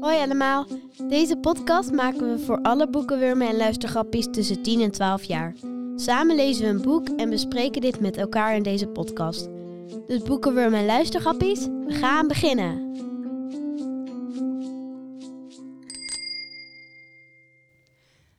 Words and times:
Hoi 0.00 0.18
allemaal. 0.18 0.66
Deze 1.08 1.36
podcast 1.36 1.92
maken 1.92 2.32
we 2.32 2.44
voor 2.44 2.62
alle 2.62 2.88
boekenwurmen 2.90 3.48
en 3.48 3.56
luistergrappies 3.56 4.26
tussen 4.30 4.62
10 4.62 4.80
en 4.80 4.90
12 4.90 5.22
jaar. 5.22 5.54
Samen 5.96 6.36
lezen 6.36 6.64
we 6.64 6.70
een 6.70 6.82
boek 6.82 7.08
en 7.08 7.30
bespreken 7.30 7.80
dit 7.80 8.00
met 8.00 8.16
elkaar 8.16 8.56
in 8.56 8.62
deze 8.62 8.86
podcast. 8.86 9.48
Dus 10.06 10.22
boekenwurmen 10.22 10.78
en 10.78 10.86
luistergrappies, 10.86 11.66
we 11.66 11.92
gaan 11.92 12.28
beginnen. 12.28 12.86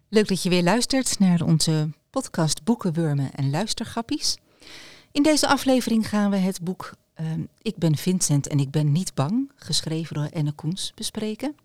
Leuk 0.09 0.27
dat 0.27 0.43
je 0.43 0.49
weer 0.49 0.63
luistert 0.63 1.19
naar 1.19 1.41
onze 1.41 1.89
podcast 2.09 2.63
Boekenwurmen 2.63 3.31
en 3.33 3.49
Luistergrappies. 3.49 4.37
In 5.11 5.23
deze 5.23 5.47
aflevering 5.47 6.09
gaan 6.09 6.31
we 6.31 6.37
het 6.37 6.61
boek 6.61 6.91
ehm, 7.19 7.43
Ik 7.61 7.77
ben 7.77 7.95
Vincent 7.95 8.47
en 8.47 8.59
ik 8.59 8.71
ben 8.71 8.91
niet 8.91 9.13
bang, 9.13 9.51
geschreven 9.55 10.15
door 10.15 10.25
Enne 10.25 10.51
Koens, 10.51 10.91
bespreken. 10.95 11.55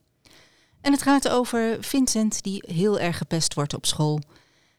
En 0.80 0.92
het 0.92 1.02
gaat 1.02 1.28
over 1.28 1.76
Vincent 1.80 2.42
die 2.42 2.64
heel 2.66 2.98
erg 2.98 3.18
gepest 3.18 3.54
wordt 3.54 3.74
op 3.74 3.86
school 3.86 4.20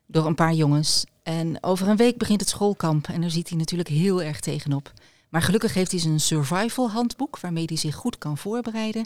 door 0.05 0.25
een 0.25 0.35
paar 0.35 0.53
jongens. 0.53 1.05
En 1.23 1.63
over 1.63 1.87
een 1.87 1.95
week 1.95 2.17
begint 2.17 2.39
het 2.39 2.49
schoolkamp 2.49 3.07
en 3.07 3.21
daar 3.21 3.29
ziet 3.29 3.49
hij 3.49 3.57
natuurlijk 3.57 3.89
heel 3.89 4.21
erg 4.21 4.39
tegenop. 4.39 4.93
Maar 5.29 5.41
gelukkig 5.41 5.73
heeft 5.73 5.91
hij 5.91 5.99
zijn 5.99 6.19
survival 6.19 6.89
handboek 6.89 7.39
waarmee 7.39 7.65
hij 7.65 7.77
zich 7.77 7.95
goed 7.95 8.17
kan 8.17 8.37
voorbereiden. 8.37 9.05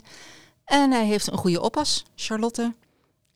En 0.64 0.90
hij 0.90 1.06
heeft 1.06 1.32
een 1.32 1.38
goede 1.38 1.60
oppas, 1.60 2.04
Charlotte. 2.14 2.74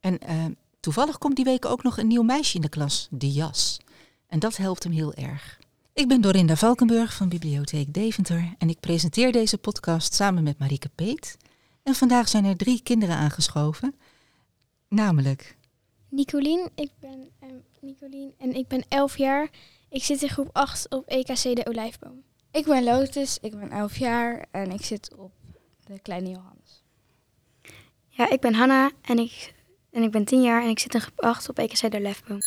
En 0.01 0.19
uh, 0.29 0.45
toevallig 0.81 1.19
komt 1.19 1.37
die 1.37 1.45
week 1.45 1.65
ook 1.65 1.83
nog 1.83 1.99
een 1.99 2.07
nieuw 2.07 2.23
meisje 2.23 2.55
in 2.55 2.61
de 2.61 2.69
klas, 2.69 3.09
de 3.11 3.33
Jas. 3.33 3.81
En 4.27 4.39
dat 4.39 4.57
helpt 4.57 4.83
hem 4.83 4.93
heel 4.93 5.15
erg. 5.15 5.59
Ik 5.95 6.09
ben 6.09 6.21
Dorinda 6.21 6.57
Valkenburg 6.57 7.15
van 7.15 7.29
Bibliotheek 7.29 7.95
Deventer 7.95 8.55
en 8.59 8.69
ik 8.69 8.81
presenteer 8.81 9.33
deze 9.33 9.59
podcast 9.59 10.15
samen 10.15 10.43
met 10.43 10.59
Marieke 10.59 10.89
Peet. 10.89 11.37
En 11.83 11.95
vandaag 11.95 12.29
zijn 12.29 12.45
er 12.45 12.57
drie 12.57 12.83
kinderen 12.83 13.17
aangeschoven, 13.17 13.95
namelijk... 14.89 15.57
Nicolien, 16.09 16.71
ik 16.75 16.91
ben 17.01 17.31
uh, 17.43 17.49
Nicolien 17.81 18.35
en 18.39 18.53
ik 18.53 18.69
ben 18.69 18.85
11 18.89 19.19
jaar. 19.19 19.49
Ik 19.89 20.03
zit 20.03 20.23
in 20.23 20.29
groep 20.29 20.49
8 20.53 20.91
op 20.91 21.09
EKC 21.09 21.43
de 21.43 21.67
Olijfboom. 21.67 22.23
Ik 22.51 22.65
ben 22.65 22.85
Lotus, 22.85 23.39
ik 23.41 23.59
ben 23.59 23.71
11 23.71 23.97
jaar 23.97 24.47
en 24.51 24.71
ik 24.71 24.85
zit 24.85 25.15
op 25.17 25.33
de 25.85 25.99
Kleine 25.99 26.29
Johannes. 26.29 26.83
Ja, 28.09 28.31
ik 28.31 28.41
ben 28.41 28.55
Hanna 28.55 28.91
en 29.03 29.19
ik, 29.19 29.55
en 29.91 30.03
ik 30.03 30.11
ben 30.11 30.25
10 30.25 30.43
jaar 30.43 30.63
en 30.63 30.69
ik 30.69 30.79
zit 30.79 30.95
in 30.95 31.01
groep 31.01 31.21
8 31.21 31.49
op 31.49 31.59
EKC 31.59 31.91
de 31.91 31.99
Olijfboom. 31.99 32.41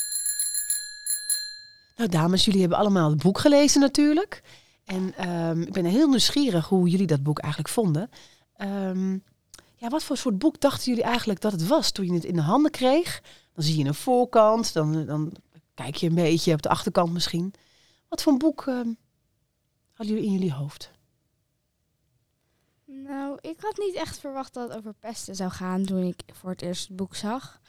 Nou 1.98 2.10
dames, 2.10 2.46
jullie 2.46 2.60
hebben 2.60 2.78
allemaal 2.78 3.10
het 3.10 3.24
boek 3.24 3.40
gelezen 3.40 3.82
natuurlijk. 3.82 4.44
En 4.86 5.30
um, 5.30 5.62
ik 5.62 5.74
ben 5.74 5.86
heel 5.86 6.08
nieuwsgierig 6.08 6.68
hoe 6.68 6.90
jullie 6.90 7.08
dat 7.08 7.24
boek 7.24 7.40
eigenlijk 7.40 7.74
vonden. 7.74 8.10
Um, 8.58 9.24
ja, 9.76 9.90
wat 9.90 10.04
voor 10.04 10.18
soort 10.18 10.38
boek 10.38 10.60
dachten 10.60 10.90
jullie 10.90 11.04
eigenlijk 11.04 11.42
dat 11.42 11.52
het 11.52 11.68
was 11.68 11.92
toen 11.92 12.06
je 12.06 12.14
het 12.14 12.26
in 12.26 12.36
de 12.36 12.42
handen 12.42 12.72
kreeg? 12.72 13.22
Dan 13.54 13.64
zie 13.64 13.78
je 13.78 13.86
een 13.86 13.94
voorkant, 13.94 14.74
dan, 14.74 15.06
dan 15.06 15.32
kijk 15.74 15.96
je 15.96 16.08
een 16.08 16.16
beetje 16.16 16.54
op 16.54 16.62
de 16.62 16.70
achterkant 16.70 17.14
misschien. 17.14 17.54
Wat 18.10 18.24
voor 18.24 18.32
een 18.32 18.38
boek 18.38 18.66
um, 18.66 18.98
hadden 19.94 20.16
jullie 20.16 20.30
in 20.30 20.34
jullie 20.34 20.54
hoofd? 20.54 20.92
Nou, 22.86 23.38
ik 23.42 23.58
had 23.60 23.78
niet 23.78 23.96
echt 23.96 24.20
verwacht 24.20 24.54
dat 24.54 24.70
het 24.70 24.78
over 24.78 24.94
pesten 24.94 25.36
zou 25.36 25.52
gaan 25.52 25.86
toen 25.86 26.04
ik 26.04 26.22
voor 26.34 26.50
het 26.50 26.62
eerst 26.62 26.88
het 26.88 26.98
boek 26.98 27.16
zag. 27.16 27.62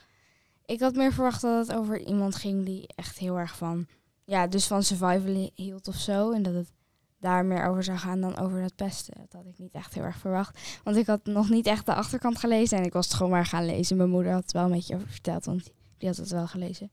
Ik 0.65 0.79
had 0.79 0.95
meer 0.95 1.13
verwacht 1.13 1.41
dat 1.41 1.67
het 1.67 1.77
over 1.77 1.99
iemand 1.99 2.35
ging 2.35 2.65
die 2.65 2.87
echt 2.95 3.17
heel 3.17 3.37
erg 3.37 3.57
van, 3.57 3.87
ja, 4.29 4.47
dus 4.47 4.67
van 4.67 4.83
survival 4.83 5.51
hield 5.55 5.87
of 5.87 5.95
zo. 5.95 6.31
En 6.31 6.43
dat 6.43 6.53
het 6.53 6.71
daar 7.19 7.45
meer 7.45 7.65
over 7.65 7.83
zou 7.83 7.97
gaan 7.97 8.21
dan 8.21 8.37
over 8.37 8.61
het 8.61 8.75
pesten. 8.75 9.13
Dat 9.17 9.33
had 9.33 9.45
ik 9.45 9.57
niet 9.57 9.73
echt 9.73 9.93
heel 9.93 10.03
erg 10.03 10.17
verwacht. 10.17 10.79
Want 10.83 10.97
ik 10.97 11.07
had 11.07 11.25
nog 11.25 11.49
niet 11.49 11.65
echt 11.65 11.85
de 11.85 11.93
achterkant 11.93 12.39
gelezen 12.39 12.77
en 12.77 12.83
ik 12.83 12.93
was 12.93 13.05
het 13.05 13.15
gewoon 13.15 13.31
maar 13.31 13.45
gaan 13.45 13.65
lezen. 13.65 13.97
Mijn 13.97 14.09
moeder 14.09 14.31
had 14.31 14.41
het 14.41 14.51
wel 14.51 14.63
een 14.63 14.71
beetje 14.71 14.95
over 14.95 15.07
verteld, 15.07 15.45
want 15.45 15.71
die 15.97 16.07
had 16.07 16.17
het 16.17 16.29
wel 16.29 16.47
gelezen. 16.47 16.91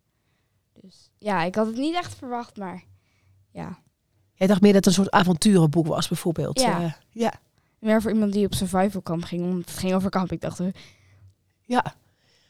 Dus 0.80 1.10
ja, 1.18 1.42
ik 1.42 1.54
had 1.54 1.66
het 1.66 1.76
niet 1.76 1.94
echt 1.94 2.14
verwacht, 2.14 2.56
maar 2.56 2.84
ja. 3.50 3.78
Jij 4.34 4.46
dacht 4.46 4.60
meer 4.60 4.72
dat 4.72 4.84
het 4.84 4.96
een 4.96 5.02
soort 5.02 5.14
avonturenboek 5.14 5.86
was, 5.86 6.08
bijvoorbeeld. 6.08 6.60
Ja. 6.60 6.80
Uh, 6.80 6.92
ja. 7.10 7.32
Meer 7.78 8.02
voor 8.02 8.10
iemand 8.10 8.32
die 8.32 8.46
op 8.46 8.54
survival 8.54 9.02
kamp 9.02 9.24
ging, 9.24 9.42
omdat 9.42 9.70
het 9.70 9.78
ging 9.78 9.94
over 9.94 10.10
kamp. 10.10 10.32
Ik 10.32 10.40
dacht, 10.40 10.60
uh, 10.60 10.72
ja, 11.60 11.94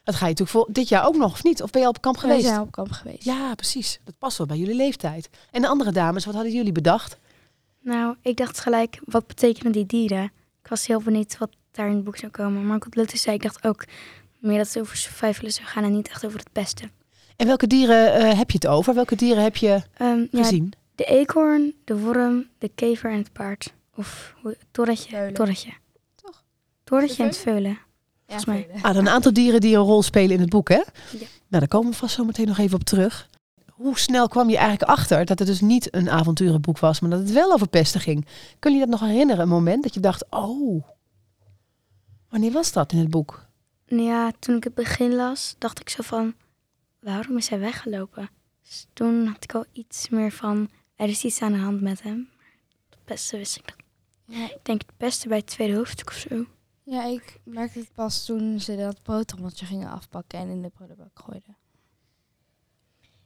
dat 0.06 0.14
ga 0.14 0.26
je 0.26 0.30
natuurlijk 0.30 0.50
voor 0.50 0.74
dit 0.74 0.88
jaar 0.88 1.06
ook 1.06 1.16
nog, 1.16 1.32
of 1.32 1.44
niet? 1.44 1.62
Of 1.62 1.70
ben 1.70 1.80
je 1.80 1.86
al 1.86 1.92
op 1.92 2.00
kamp 2.00 2.16
geweest? 2.16 2.42
We 2.42 2.48
zijn 2.48 2.60
op 2.60 2.70
kamp 2.70 2.90
geweest. 2.90 3.24
Ja, 3.24 3.54
precies. 3.54 4.00
Dat 4.04 4.18
past 4.18 4.38
wel 4.38 4.46
bij 4.46 4.56
jullie 4.56 4.74
leeftijd. 4.74 5.28
En 5.50 5.62
de 5.62 5.68
andere 5.68 5.92
dames, 5.92 6.24
wat 6.24 6.34
hadden 6.34 6.52
jullie 6.52 6.72
bedacht? 6.72 7.18
Nou, 7.80 8.16
ik 8.22 8.36
dacht 8.36 8.60
gelijk, 8.60 8.98
wat 9.04 9.26
betekenen 9.26 9.72
die 9.72 9.86
dieren? 9.86 10.24
Ik 10.62 10.68
was 10.68 10.86
heel 10.86 11.00
benieuwd 11.00 11.38
wat 11.38 11.50
daar 11.70 11.88
in 11.88 11.94
het 11.94 12.04
boek 12.04 12.16
zou 12.16 12.32
komen. 12.32 12.66
Maar 12.66 12.78
wat 12.78 12.94
Lutte 12.94 13.16
zei, 13.16 13.36
ik 13.36 13.42
dacht 13.42 13.66
ook 13.66 13.84
meer 14.38 14.58
dat 14.58 14.66
het 14.66 14.78
over 14.78 14.96
survivalen 14.96 15.52
zou 15.52 15.66
gaan 15.66 15.84
en 15.84 15.92
niet 15.92 16.08
echt 16.08 16.26
over 16.26 16.38
het 16.38 16.52
pesten. 16.52 16.90
En 17.36 17.46
welke 17.46 17.66
dieren 17.66 18.20
uh, 18.20 18.38
heb 18.38 18.50
je 18.50 18.58
het 18.58 18.66
over? 18.66 18.94
Welke 18.94 19.16
dieren 19.16 19.42
heb 19.42 19.56
je 19.56 19.82
um, 20.00 20.28
gezien? 20.32 20.64
Ja, 20.70 20.78
de 20.94 21.04
eekhoorn, 21.04 21.74
de 21.84 21.98
worm, 21.98 22.48
de 22.58 22.68
kever 22.68 23.10
en 23.10 23.18
het 23.18 23.32
paard. 23.32 23.74
Of 23.94 24.34
torretje. 24.70 25.32
Torretje. 25.32 25.72
Toch? 26.14 26.44
Torretje 26.84 27.22
en 27.22 27.28
het 27.28 27.38
veulen. 27.38 27.78
Ja, 28.26 28.40
mij. 28.46 28.68
Ah, 28.82 28.94
dan 28.94 28.96
een 28.96 29.08
aantal 29.08 29.32
dieren 29.32 29.60
die 29.60 29.76
een 29.76 29.82
rol 29.82 30.02
spelen 30.02 30.34
in 30.34 30.40
het 30.40 30.50
boek, 30.50 30.68
hè? 30.68 30.74
Ja. 30.74 30.84
Nou, 31.12 31.28
daar 31.48 31.68
komen 31.68 31.90
we 31.90 31.96
vast 31.96 32.14
zo 32.14 32.24
meteen 32.24 32.46
nog 32.46 32.58
even 32.58 32.74
op 32.74 32.84
terug. 32.84 33.28
Hoe 33.70 33.98
snel 33.98 34.28
kwam 34.28 34.48
je 34.48 34.56
eigenlijk 34.56 34.90
achter 34.90 35.24
dat 35.24 35.38
het 35.38 35.48
dus 35.48 35.60
niet 35.60 35.94
een 35.94 36.10
avonturenboek 36.10 36.78
was, 36.78 37.00
maar 37.00 37.10
dat 37.10 37.18
het 37.18 37.32
wel 37.32 37.52
over 37.52 37.68
pesten 37.68 38.00
ging? 38.00 38.26
Kun 38.58 38.72
je 38.72 38.78
dat 38.78 38.88
nog 38.88 39.00
herinneren, 39.00 39.42
een 39.42 39.48
moment 39.48 39.82
dat 39.82 39.94
je 39.94 40.00
dacht, 40.00 40.24
oh, 40.30 40.84
wanneer 42.28 42.52
was 42.52 42.72
dat 42.72 42.92
in 42.92 42.98
het 42.98 43.10
boek? 43.10 43.46
Ja, 43.86 44.32
toen 44.38 44.56
ik 44.56 44.64
het 44.64 44.74
begin 44.74 45.14
las, 45.14 45.54
dacht 45.58 45.80
ik 45.80 45.88
zo 45.88 46.02
van, 46.02 46.34
waarom 47.00 47.36
is 47.36 47.48
hij 47.48 47.58
weggelopen? 47.58 48.30
Dus 48.62 48.86
toen 48.92 49.26
had 49.26 49.44
ik 49.44 49.54
al 49.54 49.64
iets 49.72 50.08
meer 50.08 50.32
van, 50.32 50.70
er 50.96 51.08
is 51.08 51.24
iets 51.24 51.42
aan 51.42 51.52
de 51.52 51.58
hand 51.58 51.80
met 51.80 52.02
hem. 52.02 52.28
Het 52.90 52.98
beste 53.04 53.36
wist 53.36 53.56
ik 53.56 53.64
dat. 53.66 53.76
Ja. 54.36 54.44
Ik 54.44 54.58
denk 54.62 54.80
het 54.80 54.96
beste 54.96 55.28
bij 55.28 55.36
het 55.36 55.46
tweede 55.46 55.76
hoofdstuk 55.76 56.08
of 56.08 56.16
zo. 56.16 56.44
Ja, 56.88 57.04
ik 57.04 57.40
merkte 57.44 57.78
het 57.78 57.92
pas 57.92 58.24
toen 58.24 58.60
ze 58.60 58.76
dat 58.76 59.02
broodtrommeltje 59.02 59.66
gingen 59.66 59.90
afpakken 59.90 60.38
en 60.38 60.48
in 60.48 60.62
de 60.62 60.68
prullenbak 60.68 61.10
gooiden. 61.14 61.56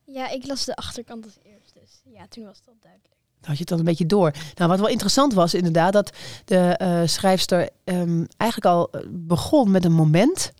Ja, 0.05 0.29
ik 0.29 0.47
las 0.47 0.65
de 0.65 0.77
achterkant 0.77 1.25
als 1.25 1.39
eerst, 1.43 1.75
dus 1.75 2.01
ja, 2.05 2.27
toen 2.29 2.45
was 2.45 2.63
dat 2.65 2.75
duidelijk. 2.81 3.15
Dan 3.41 3.49
had 3.49 3.53
je 3.53 3.61
het 3.61 3.69
dan 3.69 3.79
een 3.79 3.85
beetje 3.85 4.07
door. 4.07 4.33
Nou, 4.55 4.71
wat 4.71 4.79
wel 4.79 4.89
interessant 4.89 5.33
was 5.35 5.55
inderdaad, 5.55 5.93
dat 5.93 6.17
de 6.45 6.79
uh, 6.83 7.07
schrijfster 7.07 7.69
um, 7.85 8.27
eigenlijk 8.37 8.75
al 8.75 8.91
begon 9.09 9.71
met 9.71 9.85
een 9.85 9.93
moment 9.93 10.53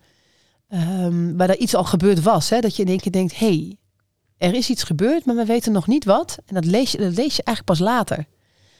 um, 0.69 1.37
waar 1.37 1.49
er 1.49 1.57
iets 1.57 1.75
al 1.75 1.83
gebeurd 1.83 2.21
was. 2.21 2.49
Hè? 2.49 2.59
Dat 2.59 2.75
je 2.75 2.83
in 2.83 2.89
één 2.89 2.99
keer 2.99 3.11
denkt, 3.11 3.37
hé, 3.37 3.47
hey, 3.47 3.77
er 4.37 4.53
is 4.53 4.69
iets 4.69 4.83
gebeurd, 4.83 5.25
maar 5.25 5.35
we 5.35 5.45
weten 5.45 5.71
nog 5.71 5.87
niet 5.87 6.05
wat. 6.05 6.37
En 6.45 6.55
dat 6.55 6.65
lees 6.65 6.91
je, 6.91 6.97
dat 6.97 7.15
lees 7.15 7.35
je 7.35 7.43
eigenlijk 7.43 7.65
pas 7.65 7.79
later. 7.79 8.25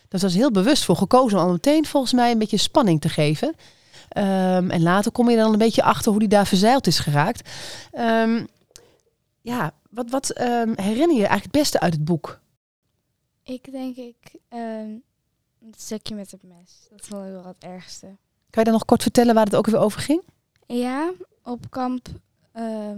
Dus 0.08 0.22
dat 0.22 0.30
is 0.30 0.36
heel 0.36 0.52
bewust 0.52 0.86
voor 0.86 0.96
gekozen 0.96 1.40
om 1.40 1.46
al 1.46 1.52
meteen 1.52 1.86
volgens 1.86 2.14
mij 2.14 2.32
een 2.32 2.40
beetje 2.40 2.58
spanning 2.58 3.02
te 3.02 3.10
geven. 3.10 3.56
Um, 4.18 4.70
en 4.70 4.82
later 4.82 5.12
kom 5.12 5.30
je 5.30 5.38
dan 5.38 5.52
een 5.52 5.58
beetje 5.58 5.84
achter 5.84 6.12
hoe 6.12 6.20
die 6.20 6.30
daar 6.30 6.48
verzeild 6.48 6.88
is 6.88 7.00
geraakt. 7.00 7.50
Um, 7.94 8.48
ja, 9.42 9.74
wat, 9.90 10.10
wat 10.10 10.42
um, 10.42 10.74
herinner 10.76 11.16
je 11.16 11.28
eigenlijk 11.28 11.44
het 11.44 11.52
beste 11.52 11.80
uit 11.80 11.94
het 11.94 12.06
boek? 12.06 12.40
Ik 13.44 13.72
denk 13.72 13.96
ik 13.96 14.16
het 15.66 15.82
stukje 15.82 16.16
met 16.16 16.32
het 16.32 16.44
mes. 16.44 16.88
Dat 16.90 17.08
vond 17.08 17.26
ik 17.26 17.32
wel 17.32 17.46
het 17.46 17.64
ergste. 17.64 18.06
Kan 18.50 18.64
je 18.64 18.64
dan 18.64 18.74
nog 18.74 18.86
kort 18.86 19.02
vertellen 19.02 19.36
waar 19.36 19.46
het 19.46 19.56
ook 19.56 19.66
weer 19.66 19.80
over 19.80 20.02
ging? 20.02 20.22
Ja, 20.68 21.12
op 21.44 21.70
kamp. 21.70 22.08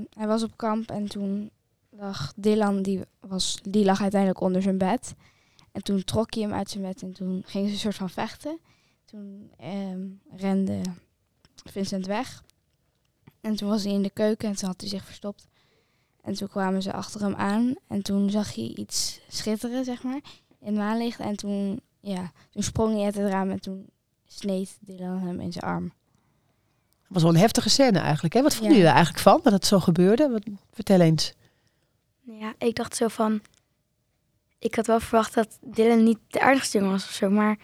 hij 0.09 0.27
was 0.27 0.43
op 0.43 0.57
kamp 0.57 0.91
en 0.91 1.07
toen 1.07 1.51
lag 1.89 2.33
Dylan, 2.35 2.81
die, 2.81 3.01
was, 3.19 3.59
die 3.69 3.85
lag 3.85 4.01
uiteindelijk 4.01 4.41
onder 4.41 4.61
zijn 4.61 4.77
bed. 4.77 5.13
En 5.71 5.83
toen 5.83 6.03
trok 6.03 6.33
hij 6.33 6.43
hem 6.43 6.53
uit 6.53 6.69
zijn 6.69 6.83
bed 6.83 7.01
en 7.01 7.13
toen 7.13 7.43
gingen 7.45 7.67
ze 7.67 7.73
een 7.73 7.79
soort 7.79 7.95
van 7.95 8.09
vechten. 8.09 8.59
Toen 9.13 9.51
um, 9.63 10.21
rende 10.35 10.81
Vincent 11.63 12.05
weg. 12.05 12.43
En 13.41 13.55
toen 13.55 13.69
was 13.69 13.83
hij 13.83 13.93
in 13.93 14.01
de 14.01 14.09
keuken 14.09 14.49
en 14.49 14.55
toen 14.55 14.67
had 14.67 14.81
hij 14.81 14.89
zich 14.89 15.05
verstopt. 15.05 15.47
En 16.21 16.33
toen 16.33 16.47
kwamen 16.47 16.81
ze 16.81 16.93
achter 16.93 17.21
hem 17.21 17.35
aan. 17.35 17.75
En 17.87 18.01
toen 18.01 18.29
zag 18.29 18.55
hij 18.55 18.63
iets 18.75 19.19
schitteren, 19.27 19.85
zeg 19.85 20.03
maar, 20.03 20.19
in 20.59 20.73
maanlicht. 20.73 21.19
En 21.19 21.35
toen, 21.35 21.81
ja, 21.99 22.31
toen 22.49 22.63
sprong 22.63 22.93
hij 22.93 23.03
uit 23.03 23.15
het 23.15 23.31
raam 23.31 23.51
en 23.51 23.59
toen 23.59 23.89
sneed 24.25 24.77
Dylan 24.81 25.19
hem 25.19 25.39
in 25.39 25.51
zijn 25.51 25.65
arm. 25.65 25.87
Dat 25.87 27.07
was 27.07 27.21
wel 27.21 27.33
een 27.33 27.37
heftige 27.37 27.69
scène 27.69 27.99
eigenlijk. 27.99 28.33
Hè? 28.33 28.41
Wat 28.41 28.53
vonden 28.55 28.71
ja. 28.71 28.75
jullie 28.75 28.89
er 28.89 28.95
eigenlijk 28.95 29.23
van, 29.23 29.39
dat 29.43 29.53
het 29.53 29.65
zo 29.65 29.79
gebeurde? 29.79 30.29
Wat, 30.29 30.43
vertel 30.71 30.99
eens. 30.99 31.33
Ja, 32.21 32.53
ik 32.57 32.75
dacht 32.75 32.95
zo 32.95 33.07
van... 33.07 33.41
Ik 34.59 34.75
had 34.75 34.87
wel 34.87 34.99
verwacht 34.99 35.33
dat 35.33 35.57
Dylan 35.61 36.03
niet 36.03 36.19
de 36.27 36.41
aardigste 36.41 36.77
jongen 36.77 36.91
was 36.91 37.03
of 37.03 37.11
zo. 37.11 37.29
Maar 37.29 37.57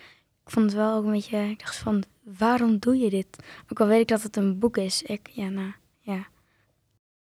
ik 0.50 0.56
vond 0.56 0.66
het 0.66 0.76
wel 0.76 0.96
ook 0.96 1.06
een 1.06 1.12
beetje... 1.12 1.38
Ik 1.38 1.60
dacht 1.60 1.76
van, 1.76 2.04
waarom 2.24 2.80
doe 2.80 2.98
je 2.98 3.10
dit? 3.10 3.28
Ook 3.72 3.80
al 3.80 3.88
weet 3.88 4.02
ik 4.02 4.08
dat 4.08 4.24
het 4.24 4.36
een 4.36 4.60
boek 4.60 4.78
is. 4.78 5.02
Ik, 5.02 5.30
ja, 5.32 5.50
nou, 5.50 5.74
ja. 6.00 6.28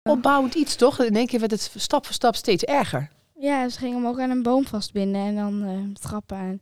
Opbouwend 0.02 0.54
iets, 0.54 0.76
toch? 0.76 1.00
In 1.00 1.16
één 1.16 1.26
keer 1.26 1.38
werd 1.38 1.50
het 1.50 1.72
stap 1.76 2.04
voor 2.04 2.14
stap 2.14 2.34
steeds 2.34 2.64
erger. 2.64 3.10
Ja, 3.34 3.68
ze 3.68 3.78
gingen 3.78 3.96
hem 3.96 4.06
ook 4.06 4.20
aan 4.20 4.30
een 4.30 4.42
boom 4.42 4.66
vastbinden 4.66 5.20
en 5.20 5.34
dan 5.34 5.62
uh, 5.62 5.94
trappen 5.94 6.36
en 6.36 6.60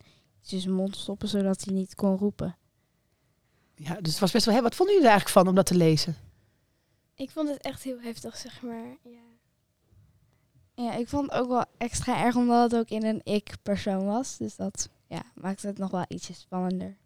in 0.49 0.61
zijn 0.61 0.75
mond 0.75 0.97
stoppen, 0.97 1.29
zodat 1.29 1.65
hij 1.65 1.75
niet 1.75 1.95
kon 1.95 2.17
roepen. 2.17 2.57
Ja, 3.75 3.95
dus 4.01 4.11
het 4.11 4.21
was 4.21 4.33
best 4.33 4.45
wel... 4.45 4.55
Hè, 4.55 4.63
wat 4.63 4.75
vonden 4.75 4.95
jullie 4.95 5.11
er 5.11 5.17
eigenlijk 5.17 5.41
van 5.41 5.49
om 5.49 5.57
dat 5.57 5.67
te 5.67 5.77
lezen? 5.77 6.17
Ik 7.15 7.31
vond 7.31 7.49
het 7.49 7.63
echt 7.63 7.83
heel 7.83 8.01
heftig, 8.01 8.37
zeg 8.37 8.63
maar. 8.63 8.97
Ja. 9.03 9.25
Ja, 10.75 10.93
ik 10.95 11.09
vond 11.09 11.31
het 11.31 11.41
ook 11.41 11.49
wel 11.49 11.65
extra 11.79 12.25
erg 12.25 12.37
omdat 12.37 12.71
het 12.71 12.81
ook 12.81 12.89
in 12.89 13.05
een 13.05 13.21
ik-persoon 13.25 14.07
was. 14.07 14.37
Dus 14.37 14.57
dat 14.57 14.89
ja, 15.07 15.23
maakt 15.35 15.63
het 15.63 15.79
nog 15.79 15.91
wel 15.91 16.05
ietsje 16.09 16.35
spannender. 16.35 16.97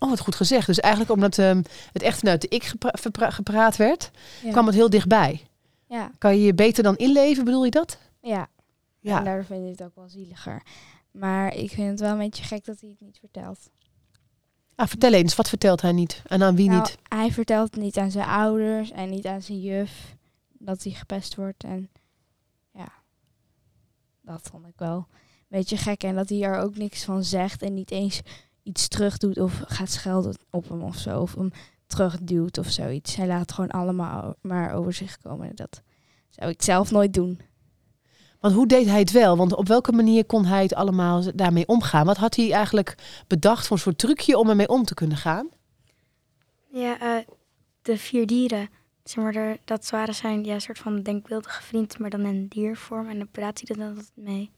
Oh, 0.00 0.08
wat 0.08 0.20
goed 0.20 0.34
gezegd. 0.34 0.66
Dus 0.66 0.80
eigenlijk 0.80 1.12
omdat 1.12 1.38
ehm, 1.38 1.62
het 1.92 2.02
echt 2.02 2.18
vanuit 2.18 2.40
de 2.40 2.48
ik 2.48 2.64
gepra- 2.64 3.30
gepraat 3.30 3.76
werd, 3.76 4.10
Ja. 4.42 4.50
kwam 4.50 4.66
het 4.66 4.74
heel 4.74 4.90
dichtbij. 4.90 5.46
Ja, 5.86 6.10
Kan 6.18 6.36
je 6.38 6.42
je 6.44 6.54
beter 6.54 6.82
dan 6.82 6.96
inleven, 6.96 7.44
bedoel 7.44 7.64
je 7.64 7.70
dat? 7.70 7.98
ja. 8.20 8.48
Ja. 9.00 9.18
En 9.18 9.24
daardoor 9.24 9.44
vind 9.44 9.64
ik 9.64 9.70
het 9.78 9.82
ook 9.88 9.94
wel 9.94 10.08
zieliger. 10.08 10.62
Maar 11.10 11.54
ik 11.54 11.70
vind 11.70 11.90
het 11.90 12.00
wel 12.00 12.12
een 12.12 12.18
beetje 12.18 12.44
gek 12.44 12.64
dat 12.64 12.80
hij 12.80 12.88
het 12.90 13.00
niet 13.00 13.18
vertelt. 13.18 13.70
Ah, 14.74 14.86
vertel 14.88 15.12
eens, 15.12 15.34
wat 15.36 15.48
vertelt 15.48 15.82
hij 15.82 15.92
niet? 15.92 16.22
En 16.26 16.42
aan 16.42 16.56
wie 16.56 16.68
Nou, 16.68 16.80
niet? 16.80 16.96
Hij 17.08 17.32
vertelt 17.32 17.76
niet 17.76 17.96
aan 17.96 18.10
zijn 18.10 18.28
ouders 18.28 18.90
en 18.90 19.10
niet 19.10 19.26
aan 19.26 19.42
zijn 19.42 19.60
juf 19.60 20.16
dat 20.48 20.82
hij 20.82 20.92
gepest 20.92 21.34
wordt. 21.34 21.64
En 21.64 21.90
ja, 22.72 22.88
dat 24.20 24.48
vond 24.50 24.66
ik 24.66 24.74
wel 24.76 25.06
beetje 25.48 25.76
gek. 25.76 26.02
En 26.02 26.14
dat 26.14 26.28
hij 26.28 26.42
er 26.42 26.58
ook 26.58 26.76
niks 26.76 27.04
van 27.04 27.24
zegt 27.24 27.62
en 27.62 27.74
niet 27.74 27.90
eens 27.90 28.20
iets 28.62 28.88
terug 28.88 29.18
doet 29.18 29.38
of 29.38 29.62
gaat 29.66 29.90
schelden 29.90 30.36
op 30.50 30.68
hem 30.68 30.82
of 30.82 30.96
zo. 30.96 31.20
Of 31.20 31.34
hem 31.34 31.50
terugduwt 31.86 32.58
of 32.58 32.70
zoiets. 32.70 33.16
Hij 33.16 33.26
laat 33.26 33.52
gewoon 33.52 33.70
allemaal 33.70 34.34
maar 34.40 34.74
over 34.74 34.92
zich 34.92 35.18
komen. 35.18 35.56
Dat 35.56 35.82
zou 36.28 36.50
ik 36.50 36.62
zelf 36.62 36.90
nooit 36.90 37.14
doen. 37.14 37.40
Want 38.40 38.54
hoe 38.54 38.66
deed 38.66 38.86
hij 38.86 38.98
het 38.98 39.10
wel? 39.10 39.36
Want 39.36 39.54
op 39.54 39.68
welke 39.68 39.92
manier 39.92 40.24
kon 40.24 40.44
hij 40.44 40.62
het 40.62 40.74
allemaal 40.74 41.34
daarmee 41.34 41.66
omgaan? 41.66 42.06
Wat 42.06 42.16
had 42.16 42.36
hij 42.36 42.52
eigenlijk 42.52 42.94
bedacht 43.26 43.66
voor 43.66 43.76
een 43.76 43.82
soort 43.82 43.98
trucje 43.98 44.38
om 44.38 44.48
ermee 44.48 44.68
om 44.68 44.84
te 44.84 44.94
kunnen 44.94 45.16
gaan? 45.16 45.48
Ja, 46.72 47.00
eh, 47.00 47.24
de 47.82 47.96
vier 47.96 48.26
dieren. 48.26 48.68
Zeg 49.04 49.24
maar, 49.24 49.34
er, 49.34 49.58
dat 49.64 49.90
waren 49.90 50.14
zijn 50.14 50.44
ja, 50.44 50.58
soort 50.58 50.78
van 50.78 51.02
denkbeeldige 51.02 51.62
vriend, 51.62 51.98
maar 51.98 52.10
dan 52.10 52.26
in 52.26 52.46
diervorm. 52.48 53.08
En 53.08 53.18
dan 53.18 53.30
praat 53.30 53.60
hij 53.60 53.68
er 53.68 53.76
dan 53.76 53.88
altijd 53.88 54.12
mee. 54.14 54.50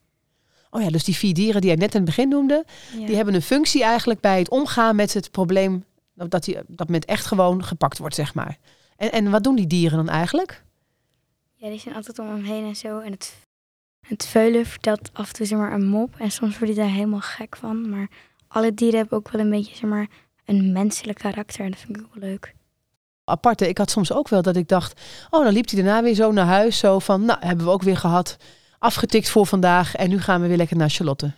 Oh 0.70 0.82
ja, 0.82 0.90
dus 0.90 1.04
die 1.04 1.16
vier 1.16 1.34
dieren 1.34 1.60
die 1.60 1.70
hij 1.70 1.78
net 1.78 1.90
in 1.94 2.00
het 2.00 2.08
begin 2.08 2.28
noemde, 2.28 2.64
Ja. 2.98 3.06
die 3.06 3.16
hebben 3.16 3.34
een 3.34 3.42
functie 3.42 3.82
eigenlijk 3.84 4.20
bij 4.20 4.38
het 4.38 4.48
omgaan 4.50 4.96
met 4.96 5.14
het 5.14 5.30
probleem 5.30 5.84
dat 6.14 6.46
hij 6.46 6.62
dat 6.66 6.86
moment 6.86 7.04
echt 7.04 7.26
gewoon 7.26 7.64
gepakt 7.64 7.98
wordt, 7.98 8.14
zeg 8.14 8.34
maar. 8.34 8.58
En, 8.96 9.12
en 9.12 9.30
wat 9.30 9.44
doen 9.44 9.56
die 9.56 9.66
dieren 9.66 9.96
dan 9.98 10.08
eigenlijk? 10.08 10.62
ja, 11.54 11.68
die 11.68 11.78
zijn 11.80 11.94
altijd 11.94 12.18
om 12.18 12.26
hem 12.26 12.44
heen 12.44 12.64
en 12.66 12.76
zo. 12.76 12.98
En 12.98 13.10
het, 13.12 13.34
het 14.06 14.26
veulen 14.26 14.66
vertelt 14.66 15.10
af 15.12 15.28
en 15.28 15.34
toe 15.34 15.46
zeg 15.46 15.58
maar, 15.58 15.72
een 15.72 15.86
mop. 15.86 16.14
En 16.18 16.30
soms 16.30 16.58
wordt 16.58 16.74
hij 16.74 16.84
daar 16.84 16.94
helemaal 16.94 17.20
gek 17.20 17.56
van. 17.56 17.90
Maar 17.90 18.08
alle 18.48 18.74
dieren 18.74 18.98
hebben 18.98 19.18
ook 19.18 19.30
wel 19.30 19.40
een 19.40 19.50
beetje 19.50 19.76
zeg 19.76 19.90
maar, 19.90 20.08
een 20.44 20.72
menselijk 20.72 21.18
karakter. 21.18 21.64
En 21.64 21.70
dat 21.70 21.80
vind 21.80 21.96
ik 21.96 22.02
ook 22.02 22.14
wel 22.14 22.28
leuk. 22.28 22.54
Aparte, 23.24 23.68
ik 23.68 23.78
had 23.78 23.90
soms 23.90 24.12
ook 24.12 24.28
wel 24.28 24.42
dat 24.42 24.56
ik 24.56 24.68
dacht, 24.68 25.00
oh, 25.30 25.44
dan 25.44 25.52
liep 25.52 25.70
hij 25.70 25.82
daarna 25.82 26.02
weer 26.02 26.14
zo 26.14 26.32
naar 26.32 26.46
huis, 26.46 26.78
zo 26.78 26.98
van, 26.98 27.24
nou, 27.24 27.38
hebben 27.46 27.64
we 27.64 27.72
ook 27.72 27.82
weer 27.82 27.96
gehad, 27.96 28.36
afgetikt 28.80 29.28
voor 29.28 29.46
vandaag 29.46 29.94
en 29.94 30.08
nu 30.08 30.20
gaan 30.20 30.40
we 30.40 30.48
weer 30.48 30.56
lekker 30.56 30.76
naar 30.76 30.90
Charlotte. 30.90 31.32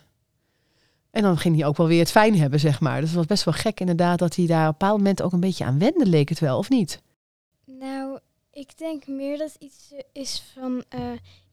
En 1.11 1.21
dan 1.21 1.37
ging 1.37 1.55
hij 1.55 1.65
ook 1.65 1.77
wel 1.77 1.87
weer 1.87 1.99
het 1.99 2.11
fijn 2.11 2.37
hebben, 2.39 2.59
zeg 2.59 2.79
maar. 2.79 2.99
Dus 2.99 3.09
het 3.09 3.17
was 3.17 3.25
best 3.25 3.43
wel 3.43 3.53
gek 3.53 3.79
inderdaad 3.79 4.19
dat 4.19 4.35
hij 4.35 4.45
daar 4.45 4.67
op 4.67 4.71
een 4.71 4.77
bepaald 4.77 4.97
moment 4.97 5.21
ook 5.21 5.31
een 5.31 5.39
beetje 5.39 5.65
aan 5.65 5.79
wende, 5.79 6.05
leek 6.05 6.29
het 6.29 6.39
wel, 6.39 6.57
of 6.57 6.69
niet? 6.69 7.01
Nou, 7.65 8.19
ik 8.51 8.77
denk 8.77 9.07
meer 9.07 9.37
dat 9.37 9.53
het 9.53 9.61
iets 9.61 9.93
is 10.11 10.43
van... 10.53 10.83
eh, 10.89 10.99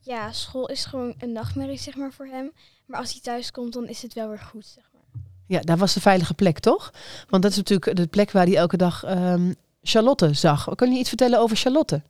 ja, 0.01 0.33
school 0.33 0.69
is 0.69 0.85
gewoon 0.85 1.15
een 1.19 1.33
nachtmerrie, 1.33 1.79
zeg 1.79 1.97
maar, 1.97 2.13
voor 2.13 2.27
hem. 2.27 2.53
Maar 2.87 3.01
als 3.01 3.13
hij 3.13 3.21
thuis 3.21 3.51
komt, 3.51 3.73
dan 3.73 3.89
is 3.89 4.03
het 4.03 4.15
wel 4.15 4.29
weer 4.29 4.39
goed, 4.39 4.67
zeg 4.67 4.85
maar. 4.93 5.23
Ja, 5.47 5.61
daar 5.61 5.77
was 5.77 5.95
de 5.95 6.01
veilige 6.01 6.35
plek, 6.35 6.59
toch? 6.59 6.93
Want 7.29 7.43
dat 7.43 7.51
is 7.51 7.57
natuurlijk 7.57 7.97
de 7.97 8.07
plek 8.07 8.31
waar 8.31 8.47
hij 8.47 8.57
elke 8.57 8.77
dag 8.77 9.05
ehm, 9.05 9.53
Charlotte 9.83 10.35
zag. 10.35 10.75
Kun 10.75 10.93
je 10.93 10.99
iets 10.99 11.09
vertellen 11.09 11.39
over 11.39 11.57
Charlotte? 11.57 12.03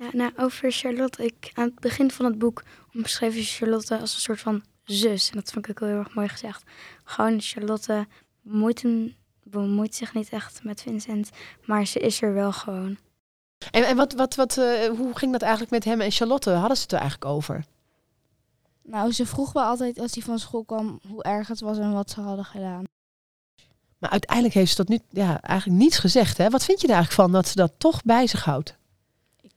Ja, 0.00 0.08
nou, 0.12 0.32
over 0.36 0.72
Charlotte. 0.72 1.24
Ik, 1.24 1.50
aan 1.54 1.64
het 1.64 1.80
begin 1.80 2.10
van 2.10 2.24
het 2.24 2.38
boek 2.38 2.62
omschreef 2.94 3.34
je 3.34 3.42
Charlotte 3.42 3.98
als 3.98 4.14
een 4.14 4.20
soort 4.20 4.40
van 4.40 4.62
zus. 4.84 5.30
En 5.30 5.36
dat 5.36 5.52
vond 5.52 5.68
ik 5.68 5.82
ook 5.82 5.88
heel 5.88 5.98
erg 5.98 6.14
mooi 6.14 6.28
gezegd. 6.28 6.62
Gewoon 7.04 7.40
Charlotte 7.40 8.06
bemoeit, 8.42 8.84
bemoeit 9.42 9.94
zich 9.94 10.14
niet 10.14 10.28
echt 10.28 10.64
met 10.64 10.82
Vincent, 10.82 11.30
maar 11.64 11.86
ze 11.86 11.98
is 11.98 12.22
er 12.22 12.34
wel 12.34 12.52
gewoon. 12.52 12.98
En, 13.70 13.86
en 13.86 13.96
wat, 13.96 14.12
wat, 14.12 14.34
wat, 14.34 14.56
eh, 14.56 14.88
hoe 14.88 15.16
ging 15.16 15.32
dat 15.32 15.42
eigenlijk 15.42 15.72
met 15.72 15.84
hem 15.84 16.00
en 16.00 16.10
Charlotte? 16.10 16.50
Hadden 16.50 16.76
ze 16.76 16.82
het 16.82 16.92
er 16.92 16.98
eigenlijk 16.98 17.30
over? 17.30 17.64
Nou, 18.82 19.12
ze 19.12 19.26
vroeg 19.26 19.52
wel 19.52 19.64
altijd 19.64 19.98
als 19.98 20.14
hij 20.14 20.22
van 20.22 20.38
school 20.38 20.64
kwam 20.64 21.00
hoe 21.08 21.22
erg 21.22 21.48
het 21.48 21.60
was 21.60 21.78
en 21.78 21.92
wat 21.92 22.10
ze 22.10 22.20
hadden 22.20 22.44
gedaan. 22.44 22.84
Maar 23.98 24.10
uiteindelijk 24.10 24.54
heeft 24.54 24.70
ze 24.70 24.76
tot 24.76 24.88
nu 24.88 24.98
ja, 25.10 25.40
eigenlijk 25.40 25.80
niets 25.80 25.98
gezegd. 25.98 26.38
Hè? 26.38 26.50
Wat 26.50 26.64
vind 26.64 26.80
je 26.80 26.86
er 26.86 26.94
eigenlijk 26.94 27.22
van 27.22 27.32
dat 27.32 27.48
ze 27.48 27.54
dat 27.54 27.72
toch 27.78 28.02
bij 28.02 28.26
zich 28.26 28.44
houdt? 28.44 28.78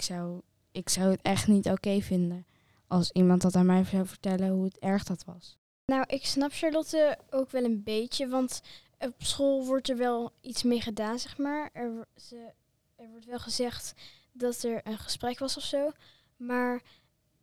Ik 0.03 0.09
zou, 0.09 0.41
ik 0.71 0.89
zou 0.89 1.11
het 1.11 1.21
echt 1.21 1.47
niet 1.47 1.69
oké 1.69 2.01
vinden 2.01 2.45
als 2.87 3.11
iemand 3.11 3.41
dat 3.41 3.55
aan 3.55 3.65
mij 3.65 3.83
zou 3.83 4.07
vertellen 4.07 4.49
hoe 4.49 4.63
het 4.63 4.79
erg 4.79 5.03
dat 5.03 5.23
was. 5.25 5.57
Nou, 5.85 6.03
ik 6.07 6.25
snap 6.25 6.51
Charlotte 6.51 7.17
ook 7.29 7.51
wel 7.51 7.63
een 7.63 7.83
beetje, 7.83 8.27
want 8.27 8.61
op 8.99 9.13
school 9.17 9.65
wordt 9.65 9.89
er 9.89 9.97
wel 9.97 10.31
iets 10.41 10.63
mee 10.63 10.81
gedaan, 10.81 11.19
zeg 11.19 11.37
maar. 11.37 11.69
Er, 11.73 12.07
ze, 12.15 12.51
er 12.95 13.09
wordt 13.09 13.25
wel 13.25 13.39
gezegd 13.39 13.93
dat 14.31 14.63
er 14.63 14.81
een 14.83 14.97
gesprek 14.97 15.39
was 15.39 15.57
of 15.57 15.63
zo, 15.63 15.91
maar 16.37 16.81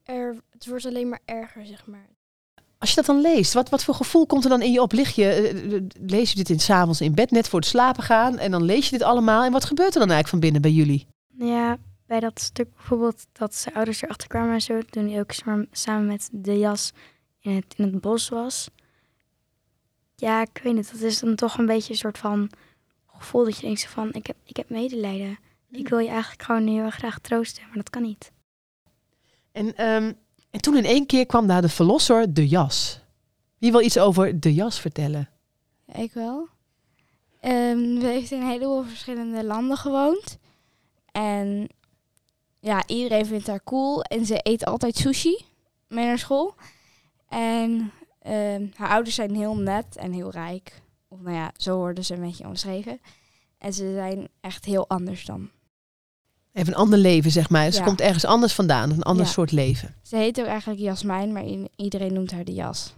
er, 0.02 0.36
het 0.50 0.66
wordt 0.66 0.86
alleen 0.86 1.08
maar 1.08 1.22
erger, 1.24 1.66
zeg 1.66 1.86
maar. 1.86 2.08
Als 2.78 2.90
je 2.90 2.96
dat 2.96 3.06
dan 3.06 3.20
leest, 3.20 3.52
wat, 3.52 3.68
wat 3.68 3.84
voor 3.84 3.94
gevoel 3.94 4.26
komt 4.26 4.44
er 4.44 4.50
dan 4.50 4.62
in 4.62 4.72
je 4.72 4.82
op? 4.82 4.92
Lig 4.92 5.14
je, 5.14 5.24
eh, 5.24 5.74
eh, 5.74 5.82
lees 6.00 6.30
je 6.30 6.36
dit 6.36 6.50
in 6.50 6.60
s'avonds 6.60 7.00
in 7.00 7.14
bed 7.14 7.30
net 7.30 7.48
voor 7.48 7.60
het 7.60 7.68
slapen 7.68 8.02
gaan 8.02 8.38
en 8.38 8.50
dan 8.50 8.62
lees 8.62 8.84
je 8.84 8.98
dit 8.98 9.06
allemaal. 9.06 9.44
En 9.44 9.52
wat 9.52 9.64
gebeurt 9.64 9.94
er 9.94 10.00
dan 10.00 10.10
eigenlijk 10.10 10.28
van 10.28 10.40
binnen 10.40 10.62
bij 10.62 10.70
jullie? 10.70 11.06
Ja, 11.28 11.78
bij 12.10 12.20
dat 12.20 12.40
stuk 12.40 12.74
bijvoorbeeld 12.74 13.26
dat 13.32 13.54
zijn 13.54 13.74
ouders 13.74 14.02
erachter 14.02 14.28
kwamen 14.28 14.52
en 14.52 14.60
zo, 14.60 14.80
toen 14.82 15.08
hij 15.08 15.20
ook 15.20 15.32
samen 15.70 16.06
met 16.06 16.28
de 16.32 16.58
jas 16.58 16.92
in 17.40 17.54
het, 17.54 17.74
in 17.76 17.84
het 17.84 18.00
bos 18.00 18.28
was. 18.28 18.68
Ja, 20.16 20.40
ik 20.40 20.60
weet 20.62 20.74
niet, 20.74 20.92
dat 20.92 21.00
is 21.00 21.18
dan 21.18 21.34
toch 21.34 21.58
een 21.58 21.66
beetje 21.66 21.92
een 21.92 21.98
soort 21.98 22.18
van 22.18 22.50
gevoel 23.06 23.44
dat 23.44 23.56
je 23.56 23.66
denkt 23.66 23.86
van, 23.86 24.12
ik 24.12 24.26
heb, 24.26 24.36
ik 24.44 24.56
heb 24.56 24.70
medelijden. 24.70 25.38
Ik 25.70 25.88
wil 25.88 25.98
je 25.98 26.08
eigenlijk 26.08 26.42
gewoon 26.42 26.66
heel 26.66 26.84
erg 26.84 26.94
graag 26.94 27.18
troosten, 27.18 27.62
maar 27.66 27.76
dat 27.76 27.90
kan 27.90 28.02
niet. 28.02 28.32
En, 29.52 29.76
ehm, 29.76 30.12
en 30.50 30.60
toen 30.60 30.76
in 30.76 30.84
één 30.84 31.06
keer 31.06 31.26
kwam 31.26 31.46
daar 31.46 31.62
de 31.62 31.68
verlosser, 31.68 32.34
de 32.34 32.48
jas. 32.48 33.00
Wie 33.58 33.70
wil 33.72 33.80
iets 33.80 33.98
over 33.98 34.40
de 34.40 34.54
jas 34.54 34.80
vertellen? 34.80 35.28
Ja, 35.86 35.94
ik 35.94 36.12
wel. 36.12 36.48
Ehm, 37.40 37.98
we 37.98 38.06
heeft 38.06 38.30
in 38.30 38.40
een 38.40 38.48
heleboel 38.48 38.82
verschillende 38.82 39.44
landen 39.44 39.76
gewoond. 39.76 40.38
En 41.12 41.68
ja, 42.60 42.86
iedereen 42.86 43.26
vindt 43.26 43.46
haar 43.46 43.62
cool. 43.64 44.02
En 44.02 44.26
ze 44.26 44.40
eet 44.42 44.64
altijd 44.64 44.96
sushi 44.96 45.44
mee 45.88 46.04
naar 46.06 46.18
school. 46.18 46.54
En 47.28 47.92
ehm, 48.22 48.66
haar 48.74 48.88
ouders 48.90 49.14
zijn 49.14 49.34
heel 49.34 49.56
net 49.56 49.96
en 49.96 50.12
heel 50.12 50.30
rijk. 50.30 50.82
Of 51.08 51.20
nou 51.20 51.34
ja, 51.36 51.52
zo 51.56 51.76
worden 51.76 52.04
ze 52.04 52.14
een 52.14 52.20
beetje 52.20 52.46
omschreven. 52.46 53.00
En 53.58 53.72
ze 53.72 53.92
zijn 53.94 54.28
echt 54.40 54.64
heel 54.64 54.88
anders 54.88 55.24
dan. 55.24 55.50
Even 56.52 56.72
een 56.72 56.78
ander 56.78 56.98
leven, 56.98 57.30
zeg 57.30 57.50
maar. 57.50 57.70
Ze 57.70 57.78
Ja. 57.78 57.84
komt 57.84 58.00
ergens 58.00 58.24
anders 58.24 58.54
vandaan, 58.54 58.90
een 58.90 59.02
ander 59.02 59.24
Ja. 59.24 59.30
soort 59.30 59.52
leven. 59.52 59.94
Ze 60.02 60.16
heet 60.16 60.40
ook 60.40 60.46
eigenlijk 60.46 60.80
Jasmijn, 60.80 61.32
maar 61.32 61.44
iedereen 61.76 62.12
noemt 62.12 62.30
haar 62.32 62.44
de 62.44 62.52
jas. 62.54 62.94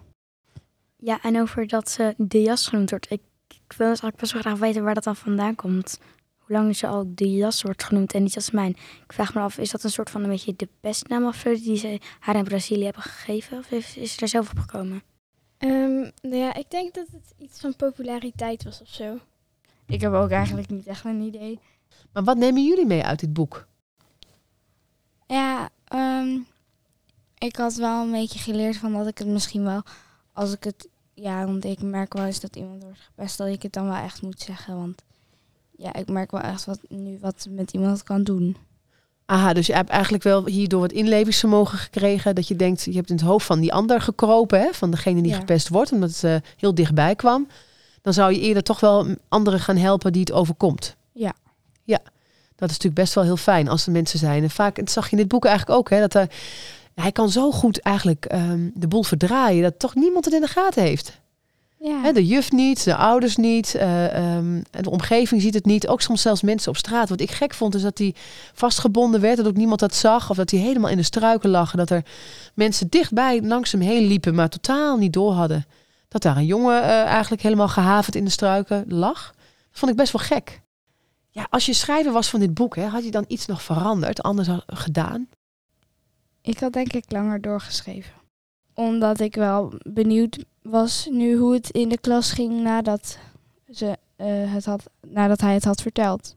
Ja, 0.97 1.23
en 1.23 1.40
over 1.40 1.66
dat 1.69 1.90
ze 1.90 2.14
de 2.16 2.42
jas 2.42 2.66
genoemd 2.66 2.90
wordt. 2.90 3.11
Ik, 3.11 3.21
ik 3.49 3.59
wil 3.76 3.88
dus 3.90 4.00
eigenlijk 4.00 4.16
best 4.16 4.33
wel 4.33 4.42
graag 4.42 4.59
weten 4.59 4.83
waar 4.85 4.95
dat 4.95 5.04
dan 5.04 5.16
vandaan 5.16 5.54
komt. 5.54 5.99
Hoe 6.46 6.56
lang 6.56 6.76
ze 6.76 6.87
al 6.87 7.04
de 7.14 7.32
jas 7.32 7.62
wordt 7.62 7.84
genoemd 7.84 8.12
en 8.12 8.22
niet 8.22 8.32
Jasmijn. 8.32 8.70
Ik 9.04 9.12
vraag 9.12 9.34
me 9.34 9.40
af, 9.40 9.58
is 9.58 9.70
dat 9.70 9.84
een 9.84 9.90
soort 9.90 10.11
van 10.11 10.22
een 10.22 10.30
beetje 10.30 10.56
de 10.56 10.68
pestnaam 10.80 11.26
of 11.26 11.37
zo 11.37 11.54
die 11.54 11.76
ze 11.76 12.00
haar 12.18 12.37
in 12.37 12.44
Brazilië 12.44 12.84
hebben 12.84 13.02
gegeven? 13.02 13.58
Of 13.58 13.70
is, 13.70 13.96
is 13.96 14.14
ze 14.14 14.20
er 14.20 14.28
zelf 14.28 14.50
op 14.50 14.58
gekomen? 14.58 15.02
Ehm, 15.58 16.11
nou 16.22 16.37
ja, 16.37 16.54
ik 16.54 16.70
denk 16.70 16.94
dat 16.94 17.06
het 17.12 17.34
iets 17.38 17.61
van 17.61 17.76
populariteit 17.76 18.64
was 18.64 18.80
of 18.80 18.88
zo. 18.88 19.18
Ik 19.87 20.00
heb 20.00 20.12
ook 20.12 20.30
eigenlijk 20.30 20.68
niet 20.68 20.87
echt 20.87 21.04
een 21.04 21.20
idee. 21.20 21.61
Maar 22.12 22.25
wat 22.25 22.37
nemen 22.37 22.64
jullie 22.64 22.87
mee 22.87 23.04
uit 23.04 23.20
dit 23.20 23.32
boek? 23.32 23.66
Ja, 25.26 25.68
ehm, 25.84 26.38
ik 27.38 27.56
had 27.56 27.75
wel 27.75 28.02
een 28.02 28.11
beetje 28.11 28.38
geleerd 28.38 28.76
van 28.76 28.92
dat 28.92 29.06
ik 29.06 29.18
het 29.18 29.26
misschien 29.26 29.64
wel, 29.64 29.82
als 30.32 30.52
ik 30.52 30.64
het, 30.64 30.88
ja, 31.14 31.44
want 31.46 31.64
ik 31.64 31.82
merk 31.82 32.12
wel 32.12 32.25
eens 32.25 32.40
dat 32.40 32.56
iemand 32.56 32.82
wordt 32.82 33.00
gepest, 33.00 33.38
dat 33.38 33.49
ik 33.49 33.62
het 33.62 33.72
dan 33.72 33.84
wel 33.84 33.94
echt 33.94 34.22
moet 34.22 34.40
zeggen. 34.40 34.76
Want 34.76 35.02
ja, 35.82 35.94
ik 35.94 36.08
merk 36.08 36.30
wel 36.30 36.40
echt 36.40 36.64
wat 36.64 36.78
nu 36.88 37.18
wat 37.20 37.46
met 37.50 37.72
iemand 37.72 38.02
kan 38.02 38.22
doen. 38.22 38.56
Aha, 39.26 39.52
dus 39.52 39.66
je 39.66 39.74
hebt 39.74 39.90
eigenlijk 39.90 40.22
wel 40.22 40.46
hierdoor 40.46 40.80
wat 40.80 40.92
inlevingsvermogen 40.92 41.78
gekregen. 41.78 42.34
Dat 42.34 42.48
je 42.48 42.56
denkt, 42.56 42.82
je 42.84 42.92
hebt 42.94 43.10
in 43.10 43.16
het 43.16 43.24
hoofd 43.24 43.46
van 43.46 43.60
die 43.60 43.72
ander 43.72 44.00
gekropen, 44.00 44.60
hè, 44.60 44.68
van 44.72 44.90
degene 44.90 45.22
die 45.22 45.30
Ja. 45.32 45.38
gepest 45.38 45.68
wordt, 45.68 45.92
omdat 45.92 46.10
het 46.10 46.24
eh, 46.24 46.36
heel 46.56 46.74
dichtbij 46.74 47.14
kwam. 47.14 47.48
Dan 48.02 48.12
zou 48.12 48.32
je 48.32 48.40
eerder 48.40 48.62
toch 48.62 48.80
wel 48.80 49.06
anderen 49.28 49.60
gaan 49.60 49.76
helpen 49.76 50.12
die 50.12 50.20
het 50.20 50.32
overkomt. 50.32 50.96
Ja. 51.12 51.32
Ja, 51.84 51.98
dat 52.56 52.70
is 52.70 52.76
natuurlijk 52.76 52.94
best 52.94 53.14
wel 53.14 53.24
heel 53.24 53.36
fijn 53.36 53.68
als 53.68 53.86
er 53.86 53.92
mensen 53.92 54.18
zijn. 54.18 54.42
En 54.42 54.50
vaak, 54.50 54.76
dat 54.76 54.90
zag 54.90 55.04
je 55.04 55.10
in 55.10 55.16
dit 55.18 55.28
boek 55.28 55.44
eigenlijk 55.44 55.78
ook, 55.78 55.90
hè, 55.90 56.00
dat 56.00 56.14
er, 56.14 56.28
hij 56.94 57.12
kan 57.12 57.30
zo 57.30 57.50
goed 57.50 57.80
eigenlijk 57.80 58.24
ehm, 58.24 58.68
de 58.74 58.88
boel 58.88 59.02
verdraaien, 59.02 59.62
dat 59.62 59.78
toch 59.78 59.94
niemand 59.94 60.24
het 60.24 60.34
in 60.34 60.40
de 60.40 60.46
gaten 60.46 60.82
heeft. 60.82 61.20
Ja. 61.82 62.12
De 62.12 62.26
juf 62.26 62.52
niet, 62.52 62.84
de 62.84 62.96
ouders 62.96 63.36
niet, 63.36 63.74
eh, 63.74 64.14
ehm, 64.14 64.62
de 64.70 64.90
omgeving 64.90 65.42
ziet 65.42 65.54
het 65.54 65.64
niet. 65.64 65.88
Ook 65.88 66.00
soms 66.00 66.22
zelfs 66.22 66.42
mensen 66.42 66.70
op 66.70 66.76
straat. 66.76 67.08
Wat 67.08 67.20
ik 67.20 67.30
gek 67.30 67.54
vond 67.54 67.74
is 67.74 67.82
dat 67.82 67.98
hij 67.98 68.14
vastgebonden 68.52 69.20
werd, 69.20 69.36
dat 69.36 69.46
ook 69.46 69.56
niemand 69.56 69.80
dat 69.80 69.94
zag. 69.94 70.30
Of 70.30 70.36
dat 70.36 70.50
hij 70.50 70.60
helemaal 70.60 70.90
in 70.90 70.96
de 70.96 71.02
struiken 71.02 71.50
lag. 71.50 71.72
En 71.72 71.78
dat 71.78 71.90
er 71.90 72.04
mensen 72.54 72.88
dichtbij 72.88 73.42
langs 73.42 73.72
hem 73.72 73.80
heen 73.80 74.06
liepen, 74.06 74.34
maar 74.34 74.48
totaal 74.48 74.96
niet 74.96 75.12
door 75.12 75.32
hadden. 75.32 75.66
Dat 76.08 76.22
daar 76.22 76.36
een 76.36 76.46
jongen 76.46 76.82
eh, 76.82 77.02
eigenlijk 77.02 77.42
helemaal 77.42 77.68
gehavend 77.68 78.14
in 78.14 78.24
de 78.24 78.30
struiken 78.30 78.84
lag. 78.88 79.34
Dat 79.70 79.78
vond 79.78 79.90
ik 79.90 79.96
best 79.96 80.12
wel 80.12 80.22
gek. 80.22 80.60
Ja, 81.30 81.46
als 81.50 81.66
je 81.66 81.72
schrijver 81.72 82.12
was 82.12 82.28
van 82.28 82.40
dit 82.40 82.54
boek, 82.54 82.76
hè, 82.76 82.86
had 82.86 83.04
je 83.04 83.10
dan 83.10 83.24
iets 83.28 83.46
nog 83.46 83.62
veranderd, 83.62 84.22
anders 84.22 84.48
gedaan? 84.66 85.28
Ik 86.42 86.58
had 86.58 86.72
denk 86.72 86.92
ik 86.92 87.04
langer 87.08 87.40
doorgeschreven. 87.40 88.21
Omdat 88.86 89.20
ik 89.20 89.34
wel 89.34 89.72
benieuwd 89.92 90.44
was 90.62 91.08
nu 91.10 91.36
hoe 91.36 91.54
het 91.54 91.70
in 91.70 91.88
de 91.88 91.98
klas 91.98 92.32
ging 92.32 92.62
nadat, 92.62 93.18
ze, 93.70 93.96
eh, 94.16 94.26
het 94.52 94.64
had, 94.64 94.90
nadat 95.06 95.40
hij 95.40 95.54
het 95.54 95.64
had 95.64 95.82
verteld. 95.82 96.36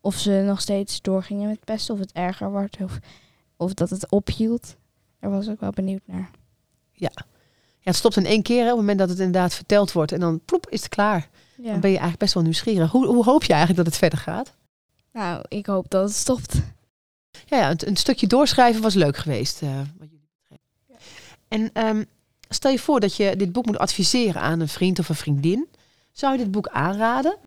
Of 0.00 0.14
ze 0.14 0.42
nog 0.46 0.60
steeds 0.60 1.00
doorgingen 1.02 1.48
met 1.48 1.64
pesten, 1.64 1.94
of 1.94 2.00
het 2.00 2.12
erger 2.12 2.50
wordt, 2.50 2.76
of, 2.82 2.98
of 3.56 3.74
dat 3.74 3.90
het 3.90 4.10
ophield. 4.10 4.76
Daar 5.20 5.30
was 5.30 5.46
ik 5.46 5.60
wel 5.60 5.70
benieuwd 5.70 6.02
naar. 6.04 6.30
Ja, 6.92 7.10
het 7.80 7.96
stopt 7.96 8.16
in 8.16 8.26
één 8.26 8.42
keer 8.42 8.64
hè, 8.64 8.70
op 8.70 8.78
het 8.78 8.78
moment 8.78 8.98
dat 8.98 9.08
het 9.08 9.18
inderdaad 9.18 9.54
verteld 9.54 9.92
wordt. 9.92 10.12
En 10.12 10.20
dan 10.20 10.40
ploep, 10.44 10.68
is 10.68 10.80
het 10.80 10.88
klaar. 10.88 11.28
Ja. 11.56 11.70
Dan 11.70 11.80
ben 11.80 11.90
je 11.90 11.96
eigenlijk 11.96 12.18
best 12.18 12.34
wel 12.34 12.42
nieuwsgierig. 12.42 12.90
Hoe, 12.90 13.06
hoe 13.06 13.24
hoop 13.24 13.44
je 13.44 13.52
eigenlijk 13.52 13.84
dat 13.84 13.86
het 13.86 14.02
verder 14.02 14.18
gaat? 14.18 14.54
Nou, 15.12 15.44
ik 15.48 15.66
hoop 15.66 15.90
dat 15.90 16.08
het 16.08 16.16
stopt. 16.16 16.54
Ja, 17.46 17.58
ja 17.58 17.70
een, 17.70 17.88
een 17.88 17.96
stukje 17.96 18.26
doorschrijven 18.26 18.82
was 18.82 18.94
leuk 18.94 19.16
geweest. 19.16 19.62
eh. 19.62 19.80
En 21.48 21.70
ehm, 21.72 22.04
stel 22.48 22.70
je 22.70 22.78
voor 22.78 23.00
dat 23.00 23.16
je 23.16 23.36
dit 23.36 23.52
boek 23.52 23.66
moet 23.66 23.78
adviseren 23.78 24.42
aan 24.42 24.60
een 24.60 24.68
vriend 24.68 24.98
of 24.98 25.08
een 25.08 25.14
vriendin. 25.14 25.68
Zou 26.12 26.32
je 26.32 26.38
dit 26.38 26.50
boek 26.50 26.68
aanraden? 26.68 27.38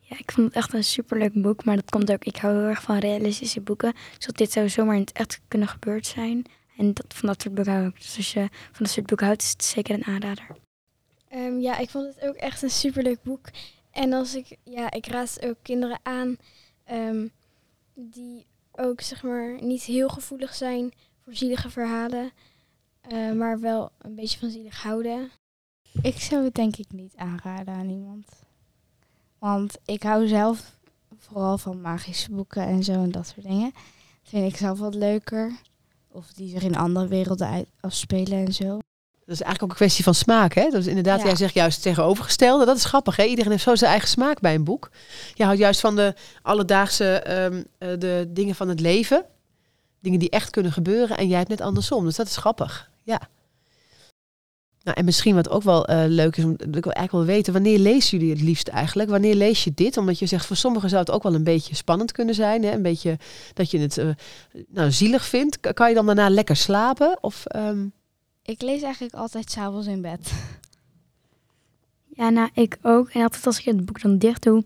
Ja, 0.00 0.18
ik 0.18 0.32
vond 0.32 0.46
het 0.46 0.56
echt 0.56 0.72
een 0.72 0.84
superleuk 0.84 1.42
boek. 1.42 1.64
Maar 1.64 1.76
dat 1.76 1.90
komt 1.90 2.12
ook, 2.12 2.24
ik 2.24 2.36
hou 2.36 2.54
heel 2.54 2.68
erg 2.68 2.82
van 2.82 2.98
realistische 2.98 3.60
boeken. 3.60 3.94
Dus 4.18 4.26
dit 4.26 4.52
zou 4.52 4.68
zomaar 4.68 4.94
in 4.94 5.00
het 5.00 5.12
echt 5.12 5.40
kunnen 5.48 5.68
gebeurd 5.68 6.06
zijn. 6.06 6.44
En 6.76 6.94
dat, 6.94 7.06
van 7.08 7.28
dat 7.28 7.42
soort 7.42 7.54
boeken 7.54 7.72
hou 7.72 7.86
ik. 7.86 7.96
Dus 7.96 8.16
als 8.16 8.32
je 8.32 8.48
van 8.50 8.84
dat 8.84 8.90
soort 8.90 9.06
boeken 9.06 9.26
houdt, 9.26 9.42
is 9.42 9.50
het 9.50 9.64
zeker 9.64 9.94
een 9.94 10.04
aanrader. 10.04 10.46
Ehm, 11.28 11.58
ja, 11.58 11.78
ik 11.78 11.90
vond 11.90 12.14
het 12.14 12.28
ook 12.28 12.34
echt 12.34 12.62
een 12.62 12.70
superleuk 12.70 13.22
boek. 13.22 13.48
En 13.90 14.12
als 14.12 14.34
ik, 14.34 14.56
ja, 14.64 14.90
ik 14.90 15.06
raad 15.06 15.44
ook 15.44 15.56
kinderen 15.62 15.98
aan 16.02 16.36
ehm, 16.84 17.26
die 17.94 18.46
ook 18.72 19.00
zeg 19.00 19.22
maar 19.22 19.62
niet 19.62 19.82
heel 19.82 20.08
gevoelig 20.08 20.54
zijn 20.54 20.92
voor 21.24 21.34
zielige 21.34 21.70
verhalen, 21.70 22.30
eh, 23.08 23.32
maar 23.32 23.60
wel 23.60 23.90
een 23.98 24.14
beetje 24.14 24.38
van 24.38 24.50
zielig 24.50 24.82
houden. 24.82 25.30
Ik 26.02 26.20
zou 26.20 26.44
het 26.44 26.54
denk 26.54 26.76
ik 26.76 26.86
niet 26.92 27.12
aanraden 27.16 27.74
aan 27.74 27.88
iemand. 27.88 28.26
Want 29.38 29.78
ik 29.84 30.02
hou 30.02 30.26
zelf 30.26 30.78
vooral 31.18 31.58
van 31.58 31.80
magische 31.80 32.30
boeken 32.30 32.62
en 32.62 32.84
zo 32.84 32.92
en 32.92 33.10
dat 33.10 33.26
soort 33.26 33.46
dingen. 33.46 33.70
Dat 34.22 34.30
vind 34.30 34.52
ik 34.52 34.56
zelf 34.58 34.78
wat 34.78 34.94
leuker. 34.94 35.52
Of 36.08 36.32
die 36.32 36.48
zich 36.48 36.62
in 36.62 36.76
andere 36.76 37.08
werelden 37.08 37.48
uit- 37.48 37.68
afspelen 37.80 38.46
en 38.46 38.52
zo. 38.52 38.66
Dat 39.24 39.34
is 39.34 39.42
eigenlijk 39.42 39.62
ook 39.62 39.70
een 39.70 39.86
kwestie 39.86 40.04
van 40.04 40.14
smaak. 40.14 40.52
Hè? 40.54 40.62
Dat 40.62 40.80
is 40.80 40.86
inderdaad, 40.86 41.18
Ja. 41.20 41.24
jij 41.26 41.36
zegt 41.36 41.54
juist 41.54 41.74
het 41.74 41.84
tegenovergestelde. 41.84 42.64
Dat 42.64 42.76
is 42.76 42.84
grappig. 42.84 43.16
Hè? 43.16 43.24
Iedereen 43.24 43.50
heeft 43.50 43.62
zo 43.62 43.74
zijn 43.74 43.90
eigen 43.90 44.08
smaak 44.08 44.40
bij 44.40 44.54
een 44.54 44.64
boek. 44.64 44.90
Je 45.34 45.44
houdt 45.44 45.58
juist 45.58 45.80
van 45.80 45.96
de 45.96 46.14
alledaagse 46.42 47.18
ehm, 47.18 47.62
eh, 47.78 47.88
de 47.98 48.26
dingen 48.28 48.54
van 48.54 48.68
het 48.68 48.80
leven. 48.80 49.24
Dingen 50.00 50.18
die 50.18 50.30
echt 50.30 50.50
kunnen 50.50 50.72
gebeuren. 50.72 51.16
En 51.16 51.28
jij 51.28 51.36
hebt 51.38 51.48
net 51.50 51.60
andersom. 51.60 52.04
Dus 52.04 52.16
dat 52.16 52.26
is 52.26 52.36
grappig. 52.36 52.90
Ja. 53.06 53.28
Nou, 54.82 54.98
en 54.98 55.04
misschien 55.04 55.34
wat 55.34 55.48
ook 55.50 55.62
wel 55.62 55.86
eh, 55.86 56.04
leuk 56.08 56.36
is, 56.36 56.44
om, 56.44 56.56
dat 56.56 56.76
ik 56.76 56.84
wil 56.84 56.92
eigenlijk 56.92 57.26
wel 57.26 57.36
weten, 57.36 57.52
wanneer 57.52 57.78
lezen 57.78 58.18
jullie 58.18 58.34
het 58.34 58.42
liefst 58.42 58.68
eigenlijk? 58.68 59.10
Wanneer 59.10 59.34
lees 59.34 59.64
je 59.64 59.72
dit? 59.74 59.96
Omdat 59.96 60.18
je 60.18 60.26
zegt, 60.26 60.46
voor 60.46 60.56
sommigen 60.56 60.88
zou 60.88 61.00
het 61.00 61.10
ook 61.10 61.22
wel 61.22 61.34
een 61.34 61.44
beetje 61.44 61.74
spannend 61.74 62.12
kunnen 62.12 62.34
zijn. 62.34 62.62
Hè? 62.64 62.72
Een 62.72 62.82
beetje 62.82 63.18
dat 63.54 63.70
je 63.70 63.78
het 63.78 63.98
eh, 63.98 64.08
nou, 64.68 64.90
zielig 64.92 65.24
vindt. 65.26 65.60
K- 65.60 65.74
Kan 65.74 65.88
je 65.88 65.94
dan 65.94 66.06
daarna 66.06 66.28
lekker 66.30 66.56
slapen? 66.56 67.18
Of, 67.20 67.46
ehm, 67.46 67.86
Ik 68.42 68.62
lees 68.62 68.82
eigenlijk 68.82 69.14
altijd 69.14 69.50
s'avonds 69.50 69.86
in 69.86 70.00
bed. 70.02 70.32
Ja, 72.06 72.28
nou, 72.28 72.48
ik 72.54 72.78
ook. 72.82 73.08
En 73.10 73.22
altijd 73.22 73.46
als 73.46 73.58
ik 73.58 73.64
het 73.64 73.84
boek 73.86 74.00
dan 74.02 74.18
dicht 74.18 74.42
doe, 74.42 74.64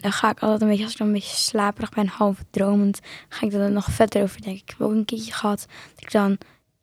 dan 0.00 0.12
ga 0.12 0.30
ik 0.30 0.38
altijd 0.40 0.60
een 0.62 0.68
beetje, 0.68 0.82
als 0.82 0.92
ik 0.92 0.98
dan 0.98 1.06
een 1.06 1.12
beetje 1.12 1.36
slaperig 1.36 1.90
ben, 1.90 2.06
half 2.06 2.38
dromend, 2.50 3.00
ga 3.28 3.46
ik 3.46 3.52
er 3.52 3.58
dan 3.58 3.72
nog 3.72 3.84
verder 3.90 4.22
over 4.22 4.40
denken. 4.42 4.62
Ik 4.62 4.68
heb 4.70 4.80
ook 4.80 4.92
een 4.92 5.04
keertje 5.04 5.32
gehad 5.32 5.66
dat 5.94 6.04
ik 6.04 6.10
dan 6.12 6.38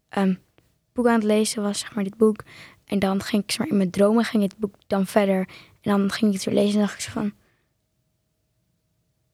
ehm 0.10 0.34
boek 0.94 1.08
aan 1.08 1.14
het 1.14 1.24
lezen 1.24 1.64
was, 1.64 1.80
zeg 1.80 1.96
maar, 1.96 2.04
dit 2.04 2.18
boek. 2.18 2.44
En 2.86 3.00
dan 3.00 3.22
ging 3.22 3.44
ik, 3.44 3.52
zeg 3.52 3.60
maar, 3.60 3.68
in 3.68 3.78
mijn 3.78 3.90
dromen 3.90 4.24
ging 4.24 4.44
het 4.44 4.58
boek 4.58 4.76
dan 4.88 5.06
verder. 5.08 5.48
En 5.82 5.98
dan 5.98 6.12
ging 6.12 6.34
ik 6.34 6.42
het 6.42 6.54
weer 6.54 6.64
lezen 6.64 6.80
en 6.80 6.86
dacht 6.86 6.94
ik 6.94 7.00
zo 7.00 7.12
van... 7.12 7.34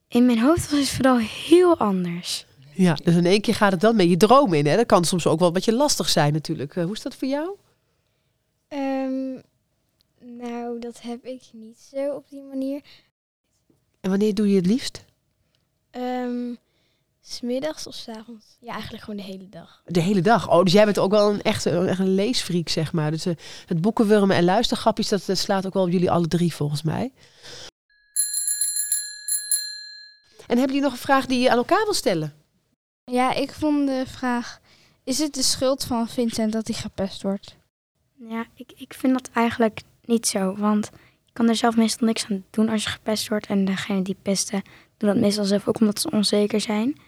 In 0.08 0.26
mijn 0.26 0.40
hoofd 0.40 0.70
was 0.70 0.80
het 0.80 0.88
vooral 0.88 1.18
heel 1.18 1.78
anders. 1.78 2.46
Ja, 2.74 2.94
dus 2.94 3.14
in 3.14 3.26
één 3.26 3.40
keer 3.40 3.54
gaat 3.54 3.72
het 3.72 3.80
dan 3.80 3.96
met 3.96 4.08
je 4.08 4.16
droom 4.16 4.52
in. 4.52 4.66
Hè? 4.66 4.76
Dat 4.76 4.86
kan 4.86 5.04
soms 5.04 5.26
ook 5.26 5.38
wel 5.38 5.48
een 5.48 5.54
beetje 5.54 5.72
lastig 5.72 6.08
zijn 6.08 6.32
natuurlijk. 6.32 6.76
Eh, 6.76 6.84
hoe 6.84 6.92
is 6.92 7.02
dat 7.02 7.14
voor 7.14 7.28
jou? 7.28 7.56
Ehm, 8.68 9.40
nou, 10.20 10.78
dat 10.78 11.00
heb 11.00 11.24
ik 11.24 11.42
niet 11.52 11.78
zo 11.78 12.14
op 12.14 12.28
die 12.28 12.42
manier. 12.42 12.80
En 14.00 14.10
wanneer 14.10 14.34
doe 14.34 14.48
je 14.48 14.56
het 14.56 14.66
liefst? 14.66 15.04
Ehm, 15.90 16.54
smiddags 17.32 17.86
of 17.86 17.94
s 17.94 18.08
avonds? 18.08 18.46
Ja, 18.60 18.72
eigenlijk 18.72 19.04
gewoon 19.04 19.20
de 19.20 19.26
hele 19.26 19.48
dag. 19.48 19.82
De 19.86 20.00
hele 20.00 20.20
dag. 20.20 20.50
Oh, 20.50 20.62
dus 20.62 20.72
jij 20.72 20.84
bent 20.84 20.98
ook 20.98 21.10
wel 21.10 21.30
een 21.30 21.42
echte 21.42 21.70
een, 21.70 21.86
echt 21.86 21.98
een 21.98 22.14
leesfreak, 22.14 22.68
zeg 22.68 22.92
maar. 22.92 23.10
Dus 23.10 23.26
eh, 23.26 23.34
het 23.66 23.80
boekenwurmen 23.80 24.36
en 24.36 24.44
luistergrapjes, 24.44 25.08
dat, 25.08 25.26
dat 25.26 25.38
slaat 25.38 25.66
ook 25.66 25.74
wel 25.74 25.82
op 25.82 25.90
jullie 25.90 26.10
alle 26.10 26.28
drie 26.28 26.54
volgens 26.54 26.82
mij. 26.82 27.12
En 30.46 30.56
hebben 30.56 30.66
jullie 30.66 30.82
nog 30.82 30.92
een 30.92 30.98
vraag 30.98 31.26
die 31.26 31.40
je 31.40 31.50
aan 31.50 31.56
elkaar 31.56 31.84
wil 31.84 31.94
stellen? 31.94 32.34
Ja, 33.04 33.34
ik 33.34 33.52
vond 33.52 33.86
de 33.86 34.04
vraag... 34.06 34.60
Is 35.04 35.18
het 35.18 35.34
de 35.34 35.42
schuld 35.42 35.84
van 35.84 36.08
Vincent 36.08 36.52
dat 36.52 36.66
hij 36.66 36.76
gepest 36.76 37.22
wordt? 37.22 37.56
Ja, 38.14 38.46
ik, 38.54 38.72
ik 38.76 38.94
vind 38.94 39.12
dat 39.12 39.30
eigenlijk 39.32 39.80
niet 40.04 40.26
zo. 40.26 40.56
Want 40.56 40.90
je 41.24 41.32
kan 41.32 41.48
er 41.48 41.56
zelf 41.56 41.76
meestal 41.76 42.06
niks 42.06 42.26
aan 42.30 42.44
doen 42.50 42.68
als 42.68 42.82
je 42.82 42.88
gepest 42.88 43.28
wordt. 43.28 43.46
En 43.46 43.64
degene 43.64 44.02
die 44.02 44.16
pesten 44.22 44.62
doen 44.96 45.08
dat 45.08 45.18
meestal 45.18 45.44
zelf 45.44 45.68
ook 45.68 45.80
omdat 45.80 46.00
ze 46.00 46.10
onzeker 46.10 46.60
zijn. 46.60 47.00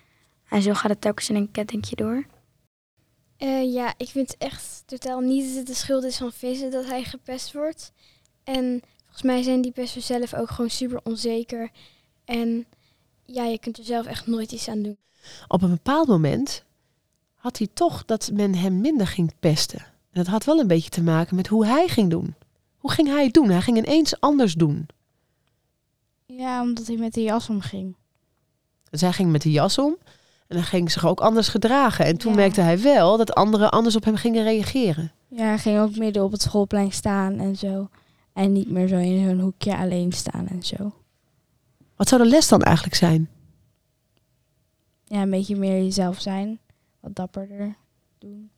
En 0.50 0.62
zo 0.62 0.74
gaat 0.74 0.90
het 0.90 1.00
telkens 1.00 1.28
in 1.28 1.36
een 1.36 1.50
kettingje 1.50 1.96
door. 1.96 2.26
Eh, 3.36 3.72
ja, 3.72 3.94
ik 3.96 4.08
vind 4.08 4.36
echt 4.36 4.82
totaal 4.86 5.20
niet 5.20 5.46
dat 5.46 5.56
het 5.56 5.66
de 5.66 5.74
schuld 5.74 6.04
is 6.04 6.16
van 6.16 6.32
Vincent 6.32 6.72
dat 6.72 6.86
hij 6.86 7.04
gepest 7.04 7.52
wordt. 7.52 7.92
En 8.44 8.82
volgens 9.02 9.22
mij 9.22 9.42
zijn 9.42 9.60
die 9.60 9.72
pesters 9.72 10.06
zelf 10.06 10.34
ook 10.34 10.50
gewoon 10.50 10.70
super 10.70 11.00
onzeker. 11.04 11.70
En 12.24 12.66
ja, 13.24 13.44
je 13.44 13.58
kunt 13.58 13.78
er 13.78 13.84
zelf 13.84 14.06
echt 14.06 14.26
nooit 14.26 14.52
iets 14.52 14.68
aan 14.68 14.82
doen. 14.82 14.98
Op 15.48 15.62
een 15.62 15.70
bepaald 15.70 16.08
moment 16.08 16.64
had 17.34 17.58
hij 17.58 17.68
toch 17.74 18.04
dat 18.04 18.30
men 18.32 18.54
hem 18.54 18.80
minder 18.80 19.06
ging 19.06 19.32
pesten. 19.40 19.80
En 19.80 20.22
dat 20.22 20.26
had 20.26 20.44
wel 20.44 20.58
een 20.58 20.66
beetje 20.66 20.90
te 20.90 21.02
maken 21.02 21.36
met 21.36 21.46
hoe 21.46 21.66
hij 21.66 21.88
ging 21.88 22.10
doen. 22.10 22.34
Hoe 22.76 22.90
ging 22.90 23.08
hij 23.08 23.24
het 23.24 23.34
doen? 23.34 23.50
Hij 23.50 23.60
ging 23.62 23.76
ineens 23.76 24.20
anders 24.20 24.54
doen. 24.54 24.86
Ja, 26.26 26.62
omdat 26.62 26.86
hij 26.86 26.96
met 26.96 27.14
de 27.14 27.22
jas 27.22 27.48
omging. 27.48 27.96
Dus 28.90 29.00
hij 29.00 29.12
ging 29.12 29.30
met 29.30 29.42
de 29.42 29.50
jas 29.50 29.78
om 29.78 29.96
en 30.50 30.56
hij 30.56 30.64
ging 30.66 30.90
zich 30.90 31.06
ook 31.06 31.20
anders 31.20 31.48
gedragen. 31.48 32.04
En 32.04 32.16
toen 32.16 32.30
Ja. 32.30 32.36
merkte 32.36 32.60
hij 32.60 32.80
wel 32.80 33.16
dat 33.16 33.34
anderen 33.34 33.70
anders 33.70 33.96
op 33.96 34.04
hem 34.04 34.16
gingen 34.16 34.42
reageren. 34.42 35.12
Ja, 35.28 35.44
hij 35.44 35.58
ging 35.58 35.78
ook 35.78 35.96
midden 35.96 36.24
op 36.24 36.32
het 36.32 36.42
schoolplein 36.42 36.92
staan 36.92 37.38
en 37.38 37.56
zo. 37.56 37.88
En 38.32 38.52
niet 38.52 38.70
meer 38.70 38.88
zo 38.88 38.96
in 38.96 39.28
zo'n 39.28 39.40
hoekje 39.40 39.76
alleen 39.76 40.12
staan 40.12 40.46
en 40.48 40.62
zo. 40.62 40.92
Wat 41.96 42.08
zou 42.08 42.22
de 42.22 42.28
les 42.28 42.48
dan 42.48 42.62
eigenlijk 42.62 42.96
zijn? 42.96 43.28
Ja, 45.04 45.22
een 45.22 45.30
beetje 45.30 45.56
meer 45.56 45.82
jezelf 45.82 46.20
zijn. 46.20 46.58
Wat 47.00 47.14
dapperder 47.14 47.76
doen. 48.18 48.50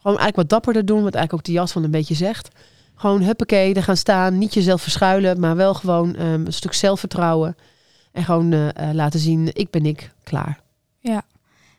Gewoon 0.00 0.18
eigenlijk 0.18 0.36
wat 0.36 0.48
dapperder 0.48 0.86
doen, 0.86 1.02
wat 1.02 1.14
eigenlijk 1.14 1.32
ook 1.34 1.44
de 1.44 1.52
jas 1.60 1.72
van 1.72 1.84
een 1.84 1.90
beetje 1.90 2.14
zegt. 2.14 2.48
Gewoon 2.94 3.22
huppakee, 3.22 3.74
er 3.74 3.82
gaan 3.82 3.96
staan, 3.96 4.38
niet 4.38 4.54
jezelf 4.54 4.82
verschuilen, 4.82 5.40
maar 5.40 5.56
wel 5.56 5.74
gewoon 5.74 6.14
ehm, 6.14 6.46
een 6.46 6.52
stuk 6.52 6.72
zelfvertrouwen. 6.72 7.56
En 8.12 8.24
gewoon 8.24 8.52
eh, 8.52 8.68
eh, 8.88 8.94
laten 8.94 9.20
zien, 9.20 9.50
ik 9.52 9.70
ben 9.70 9.86
ik, 9.86 10.12
klaar. 10.22 10.60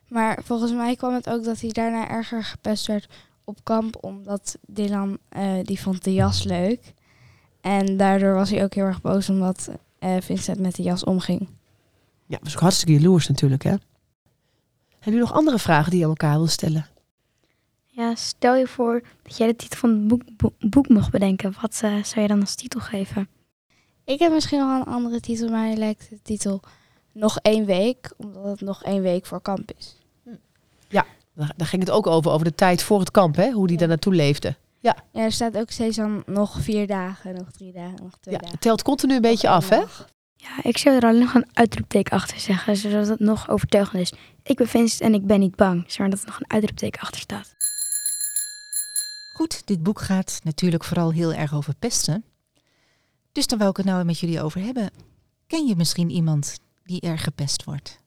Maar 0.09 0.39
volgens 0.43 0.71
mij 0.71 0.95
kwam 0.95 1.13
het 1.13 1.29
ook 1.29 1.43
dat 1.43 1.61
hij 1.61 1.69
daarna 1.69 2.07
erger 2.07 2.43
gepest 2.43 2.87
werd 2.87 3.07
op 3.43 3.63
kamp. 3.63 4.03
Omdat 4.03 4.57
Dylan, 4.67 5.17
eh, 5.29 5.53
die 5.63 5.81
vond 5.81 6.03
de 6.03 6.13
jas 6.13 6.43
leuk. 6.43 6.93
En 7.61 7.97
daardoor 7.97 8.33
was 8.33 8.49
hij 8.49 8.63
ook 8.63 8.73
heel 8.73 8.85
erg 8.85 9.01
boos 9.01 9.29
omdat 9.29 9.69
eh, 9.99 10.15
Vincent 10.19 10.59
met 10.59 10.75
de 10.75 10.83
jas 10.83 11.03
omging. 11.03 11.47
Ja, 12.25 12.37
dat 12.37 12.47
is 12.47 12.55
ook 12.55 12.61
hartstikke 12.61 12.93
jaloers 12.93 13.27
natuurlijk, 13.27 13.63
hè? 13.63 13.75
Heb 14.99 15.13
je 15.13 15.19
nog 15.19 15.33
andere 15.33 15.59
vragen 15.59 15.89
die 15.89 15.99
je 15.99 16.05
aan 16.05 16.11
elkaar 16.11 16.37
wil 16.37 16.47
stellen? 16.47 16.85
Ja, 17.85 18.15
stel 18.15 18.55
je 18.55 18.67
voor 18.67 19.01
dat 19.23 19.37
jij 19.37 19.47
de 19.47 19.55
titel 19.55 19.77
van 19.77 19.89
het 19.89 20.07
boek, 20.07 20.21
boek, 20.37 20.53
boek 20.59 20.89
mocht 20.89 21.11
bedenken. 21.11 21.53
Wat 21.61 21.79
eh, 21.83 22.03
zou 22.03 22.21
je 22.21 22.27
dan 22.27 22.39
als 22.39 22.55
titel 22.55 22.79
geven? 22.79 23.29
Ik 24.03 24.19
heb 24.19 24.31
misschien 24.31 24.59
nog 24.59 24.79
een 24.79 24.93
andere 24.93 25.19
titel, 25.19 25.49
maar 25.49 25.65
hij 25.65 25.75
lijkt 25.75 26.09
de 26.09 26.21
titel 26.21 26.61
Nog 27.13 27.37
één 27.41 27.65
week. 27.65 28.13
Omdat 28.17 28.45
het 28.45 28.61
nog 28.61 28.83
één 28.83 29.01
week 29.01 29.25
voor 29.25 29.41
kamp 29.41 29.71
is. 29.77 29.97
Daar, 31.33 31.53
daar 31.57 31.67
ging 31.67 31.81
het 31.81 31.91
ook 31.91 32.07
over, 32.07 32.31
over 32.31 32.45
de 32.45 32.55
tijd 32.55 32.83
voor 32.83 32.99
het 32.99 33.11
kamp, 33.11 33.35
hè? 33.35 33.51
Hoe 33.51 33.63
die 33.67 33.73
Ja. 33.73 33.79
daar 33.79 33.87
naartoe 33.87 34.13
leefde. 34.15 34.55
Ja. 34.79 34.95
ja. 35.11 35.21
Er 35.23 35.31
staat 35.31 35.57
ook 35.57 35.71
steeds 35.71 35.95
dan 35.95 36.23
nog 36.25 36.61
vier 36.61 36.87
dagen, 36.87 37.35
nog 37.35 37.51
drie 37.51 37.71
dagen, 37.71 37.99
nog 38.03 38.17
twee 38.19 38.33
Ja, 38.33 38.39
dagen. 38.39 38.51
het 38.51 38.61
telt 38.61 38.81
continu 38.81 39.15
een 39.15 39.21
beetje 39.21 39.47
Nog 39.47 39.55
af, 39.57 39.69
hè? 39.69 39.77
Ja, 40.35 40.63
ik 40.63 40.77
zou 40.77 40.95
er 40.95 41.03
alleen 41.03 41.19
nog 41.19 41.33
een 41.33 41.49
uitroepteken 41.53 42.13
achter 42.13 42.39
zeggen, 42.39 42.75
zodat 42.77 43.07
het 43.07 43.19
nog 43.19 43.49
overtuigend 43.49 44.01
is. 44.01 44.13
Ik 44.43 44.57
ben 44.57 44.67
Vincent 44.67 45.01
en 45.01 45.13
ik 45.13 45.25
ben 45.25 45.39
niet 45.39 45.55
bang, 45.55 45.83
zeg 45.87 45.97
maar 45.97 46.09
dat 46.09 46.19
er 46.19 46.25
nog 46.27 46.39
een 46.39 46.51
uitroepteken 46.51 47.01
achter 47.01 47.21
staat. 47.21 47.55
Goed, 49.33 49.61
dit 49.67 49.83
boek 49.83 50.01
gaat 50.01 50.39
natuurlijk 50.43 50.83
vooral 50.83 51.11
heel 51.11 51.33
erg 51.33 51.53
over 51.53 51.75
pesten. 51.79 52.23
Dus 53.31 53.47
daar 53.47 53.59
wil 53.59 53.69
ik 53.69 53.77
het 53.77 53.85
nou 53.85 54.03
met 54.05 54.19
jullie 54.19 54.41
over 54.41 54.61
hebben. 54.61 54.89
Ken 55.47 55.67
je 55.67 55.75
misschien 55.75 56.09
iemand 56.09 56.59
die 56.89 57.01
erg 57.01 57.23
gepest 57.23 57.63
wordt? 57.63 57.99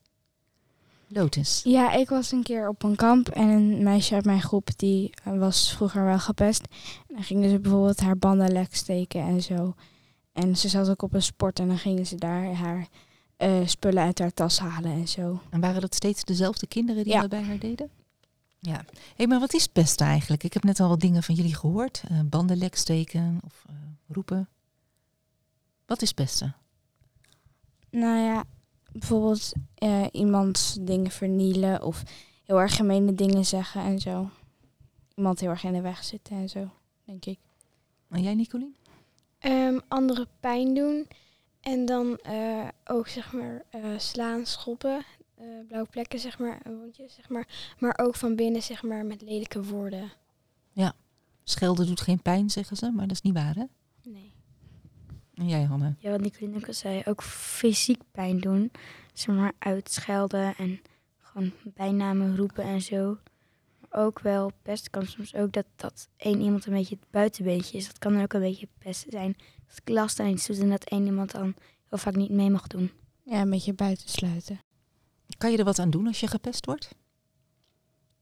Lotus. 1.07 1.61
Ja, 1.63 1.91
ik 1.91 2.09
was 2.09 2.31
een 2.31 2.43
keer 2.43 2.67
op 2.67 2.83
een 2.83 2.95
kamp 2.95 3.29
en 3.29 3.47
een 3.47 3.83
meisje 3.83 4.15
uit 4.15 4.25
mijn 4.25 4.41
groep 4.41 4.69
die 4.75 5.09
eh, 5.23 5.37
was 5.37 5.73
vroeger 5.75 6.03
wel 6.05 6.19
gepest. 6.19 6.61
En 7.07 7.15
dan 7.15 7.23
gingen 7.23 7.49
ze 7.49 7.59
bijvoorbeeld 7.59 7.99
haar 7.99 8.17
banden 8.17 8.51
lek 8.51 8.75
steken 8.75 9.21
en 9.21 9.41
zo. 9.41 9.73
En 10.31 10.57
ze 10.57 10.69
zat 10.69 10.89
ook 10.89 11.01
op 11.01 11.13
een 11.13 11.21
sport 11.21 11.59
en 11.59 11.67
dan 11.67 11.77
gingen 11.77 12.05
ze 12.05 12.15
daar 12.15 12.53
haar 12.53 12.87
eh, 13.37 13.65
spullen 13.65 14.03
uit 14.03 14.19
haar 14.19 14.33
tas 14.33 14.59
halen 14.59 14.91
en 14.91 15.07
zo. 15.07 15.41
En 15.49 15.59
waren 15.61 15.81
dat 15.81 15.95
steeds 15.95 16.23
dezelfde 16.23 16.67
kinderen 16.67 17.03
die 17.03 17.13
Ja. 17.13 17.21
dat 17.21 17.29
bij 17.29 17.43
haar 17.43 17.59
deden? 17.59 17.89
Ja. 18.59 18.85
Hé, 19.15 19.25
maar 19.25 19.39
wat 19.39 19.53
is 19.53 19.67
pesten 19.67 20.07
eigenlijk? 20.07 20.43
Ik 20.43 20.53
heb 20.53 20.63
net 20.63 20.79
al 20.79 20.89
wat 20.89 20.99
dingen 20.99 21.23
van 21.23 21.35
jullie 21.35 21.55
gehoord. 21.55 22.03
Eh 22.09 22.19
banden 22.25 22.57
lek 22.57 22.75
steken 22.75 23.39
of 23.45 23.65
roepen. 24.07 24.49
Wat 25.85 26.01
is 26.01 26.11
pesten? 26.11 26.55
Nou 27.89 28.17
ja, 28.17 28.43
bijvoorbeeld 28.93 29.51
eh, 29.75 30.05
iemand 30.11 30.77
dingen 30.81 31.11
vernielen 31.11 31.83
of 31.83 32.03
heel 32.43 32.59
erg 32.59 32.75
gemene 32.75 33.13
dingen 33.13 33.45
zeggen 33.45 33.81
en 33.81 33.99
zo. 33.99 34.29
Iemand 35.15 35.39
heel 35.39 35.49
erg 35.49 35.63
in 35.63 35.73
de 35.73 35.81
weg 35.81 36.03
zitten 36.03 36.35
en 36.35 36.49
zo, 36.49 36.69
denk 37.05 37.25
ik. 37.25 37.39
En 38.09 38.21
jij, 38.21 38.35
Nicolien? 38.35 38.75
Ehm 39.39 39.79
anderen 39.87 40.27
pijn 40.39 40.73
doen. 40.73 41.07
En 41.61 41.85
dan 41.85 42.17
eh, 42.17 42.67
ook 42.85 43.07
zeg 43.07 43.33
maar 43.33 43.65
eh, 43.69 43.81
slaan, 43.97 44.45
schoppen. 44.45 45.05
eh, 45.35 45.45
blauwe 45.67 45.89
plekken, 45.89 46.19
zeg 46.19 46.39
maar, 46.39 46.61
wondjes, 46.65 47.13
zeg 47.13 47.29
maar. 47.29 47.73
Maar 47.79 47.99
ook 48.01 48.15
van 48.15 48.35
binnen, 48.35 48.63
zeg 48.63 48.83
maar, 48.83 49.05
met 49.05 49.21
lelijke 49.21 49.63
woorden. 49.63 50.11
Schelden 51.43 51.85
doet 51.85 52.01
geen 52.01 52.21
pijn, 52.21 52.49
zeggen 52.49 52.77
ze, 52.77 52.91
maar 52.91 53.07
dat 53.07 53.15
is 53.15 53.21
niet 53.21 53.33
waar, 53.33 53.55
hè? 53.55 53.63
Nee. 54.03 54.32
En 55.33 55.47
jij, 55.47 55.63
Hanne? 55.63 55.95
Ja, 55.99 56.11
wat 56.11 56.21
Nicolien 56.21 56.55
ook 56.55 56.67
al 56.67 56.73
zei, 56.73 57.01
ook 57.05 57.23
fysiek 57.23 58.01
pijn 58.11 58.39
doen. 58.39 58.71
Zeg 59.13 59.35
maar 59.35 59.51
uitschelden 59.59 60.55
en 60.57 60.81
gewoon 61.17 61.51
bijnamen 61.63 62.35
roepen 62.35 62.63
en 62.63 62.81
zo. 62.81 63.17
Maar 63.79 64.01
ook 64.03 64.19
wel 64.19 64.51
pest 64.61 64.89
kan 64.89 65.05
soms 65.05 65.35
ook 65.35 65.51
dat, 65.53 65.65
dat 65.75 66.07
één 66.17 66.41
iemand 66.41 66.65
een 66.65 66.73
beetje 66.73 66.95
het 66.95 67.11
buitenbeentje 67.11 67.77
is. 67.77 67.87
Dat 67.87 67.99
kan 67.99 68.21
ook 68.21 68.33
een 68.33 68.41
beetje 68.41 68.67
pest 68.77 69.05
zijn. 69.09 69.35
Dat 69.67 69.83
klas 69.83 70.15
dan 70.15 70.27
iets 70.27 70.47
doet 70.47 70.59
en 70.59 70.69
dat 70.69 70.83
één 70.83 71.05
iemand 71.05 71.31
dan 71.31 71.55
heel 71.89 71.97
vaak 71.97 72.15
niet 72.15 72.31
mee 72.31 72.49
mag 72.49 72.67
doen. 72.67 72.91
Ja, 73.23 73.41
een 73.41 73.49
beetje 73.49 73.73
buitensluiten. 73.73 74.61
Kan 75.37 75.51
je 75.51 75.57
er 75.57 75.63
wat 75.63 75.79
aan 75.79 75.89
doen 75.89 76.07
als 76.07 76.19
je 76.19 76.27
gepest 76.27 76.65
wordt? 76.65 76.95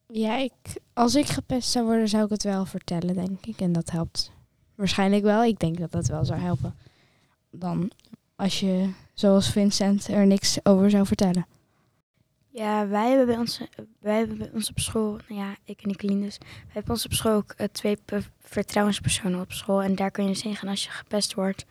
Ja, 0.08 0.38
ik, 0.38 0.54
als 0.94 1.16
ik 1.16 1.28
gepest 1.28 1.70
zou 1.70 1.86
worden, 1.86 2.08
zou 2.08 2.24
ik 2.24 2.30
het 2.30 2.44
wel 2.44 2.66
vertellen, 2.66 3.16
denk 3.16 3.46
ik. 3.46 3.62
En 3.62 3.72
dat 3.72 3.92
helpt 3.92 4.32
waarschijnlijk 4.76 5.24
wel. 5.24 5.44
Ik 5.44 5.60
denk 5.60 5.78
dat 5.78 5.92
dat 5.92 6.08
wel 6.08 6.26
zou 6.26 6.40
helpen. 6.40 6.76
Dan 7.52 7.92
als 8.36 8.60
je, 8.60 8.92
zoals 9.14 9.52
Vincent, 9.52 10.08
er 10.08 10.28
niks 10.28 10.66
over 10.66 10.90
zou 10.90 11.06
vertellen. 11.06 11.46
Ja, 12.50 12.88
wij 12.88 13.08
hebben 13.10 13.26
bij 13.26 13.38
ons, 13.38 13.62
wij 14.00 14.18
hebben 14.18 14.38
bij 14.38 14.50
ons 14.54 14.70
op 14.70 14.80
school, 14.80 15.20
nou 15.28 15.42
ja, 15.42 15.56
ik 15.64 15.82
en 15.82 15.88
Nicolien 15.88 16.22
dus, 16.22 16.38
wij 16.38 16.50
hebben 16.64 16.84
bij 16.84 16.94
ons 16.94 17.06
op 17.06 17.14
school 17.14 17.36
ook 17.36 17.52
eh, 17.52 17.68
twee 17.72 17.98
pe- 18.06 18.22
vertrouwenspersonen 18.40 19.40
op 19.42 19.52
school. 19.52 19.82
En 19.82 19.96
daar 19.96 20.12
kun 20.12 20.24
je 20.24 20.30
dus 20.30 20.44
heen 20.44 20.56
gaan 20.56 20.70
als 20.70 20.84
je 20.84 20.90
gepest 20.90 21.34
wordt. 21.34 21.66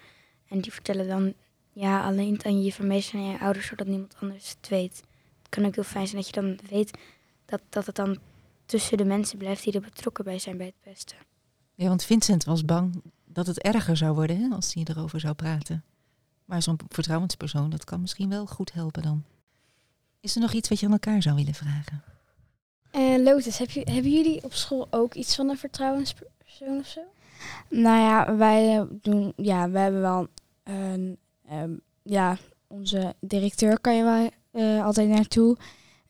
En 0.49 0.61
die 0.61 0.73
vertellen 0.73 1.09
dan 1.09 1.35
ja, 1.73 2.05
alleen 2.05 2.45
aan 2.45 2.63
je 2.63 2.73
vermeester 2.73 3.19
en 3.19 3.25
je 3.27 3.39
ouders, 3.41 3.67
zodat 3.67 3.87
niemand 3.87 4.17
anders 4.21 4.55
het 4.61 4.69
weet. 4.69 4.97
Het 5.39 5.49
kan 5.49 5.65
ook 5.65 5.75
heel 5.75 5.85
fijn 5.85 6.07
zijn 6.07 6.23
dat 6.23 6.35
je 6.35 6.41
dan 6.41 6.59
weet 6.71 6.99
dat, 7.45 7.61
dat 7.69 7.87
het 7.87 7.97
dan 7.97 8.19
tussen 8.67 8.97
de 8.97 9.05
mensen 9.05 9.39
blijft 9.39 9.65
die 9.65 9.73
er 9.73 9.81
betrokken 9.81 10.25
bij 10.25 10.39
zijn 10.39 10.57
bij 10.57 10.67
het 10.67 10.81
pesten. 10.81 11.17
Ja, 11.75 11.89
want 11.89 12.05
Vincent 12.05 12.45
was 12.45 12.65
bang 12.65 13.03
dat 13.33 13.47
het 13.47 13.59
erger 13.63 13.97
zou 13.97 14.15
worden 14.15 14.41
hè, 14.41 14.55
als 14.55 14.75
hij 14.75 14.85
erover 14.89 15.21
zou 15.21 15.35
praten. 15.35 15.85
Maar 16.45 16.63
zo'n 16.63 16.79
vertrouwenspersoon, 16.89 17.71
dat 17.71 17.85
kan 17.85 18.01
misschien 18.01 18.29
wel 18.29 18.47
goed 18.47 18.73
helpen 18.73 19.03
dan. 19.03 19.25
Is 20.21 20.35
er 20.35 20.41
nog 20.41 20.53
iets 20.53 20.69
wat 20.69 20.81
je 20.81 20.87
aan 20.87 20.93
elkaar 20.93 21.23
zou 21.23 21.37
willen 21.37 21.55
vragen? 21.55 22.03
En 22.91 23.23
Lotus, 23.23 23.59
heb 23.59 23.71
je, 23.71 23.81
hebben 23.81 24.13
jullie 24.13 24.45
op 24.45 24.53
school 24.53 24.87
ook 24.91 25.15
iets 25.15 25.35
van 25.35 25.49
een 25.49 25.59
vertrouwenspersoon 25.59 26.79
of 26.79 26.87
zo? 26.87 27.01
Nou 27.69 28.01
ja, 28.01 28.37
wij 28.37 28.77
eh, 28.79 28.83
doen, 28.91 29.33
ja, 29.37 29.71
we 29.71 29.79
hebben 29.79 30.01
wel 30.01 30.29
een, 30.63 31.19
ehm, 31.49 31.73
ja, 32.03 32.37
onze 32.67 33.15
directeur 33.21 33.81
kan 33.81 33.97
je 33.97 34.03
wel 34.03 34.31
eh, 34.51 34.85
altijd 34.85 35.09
naartoe. 35.09 35.57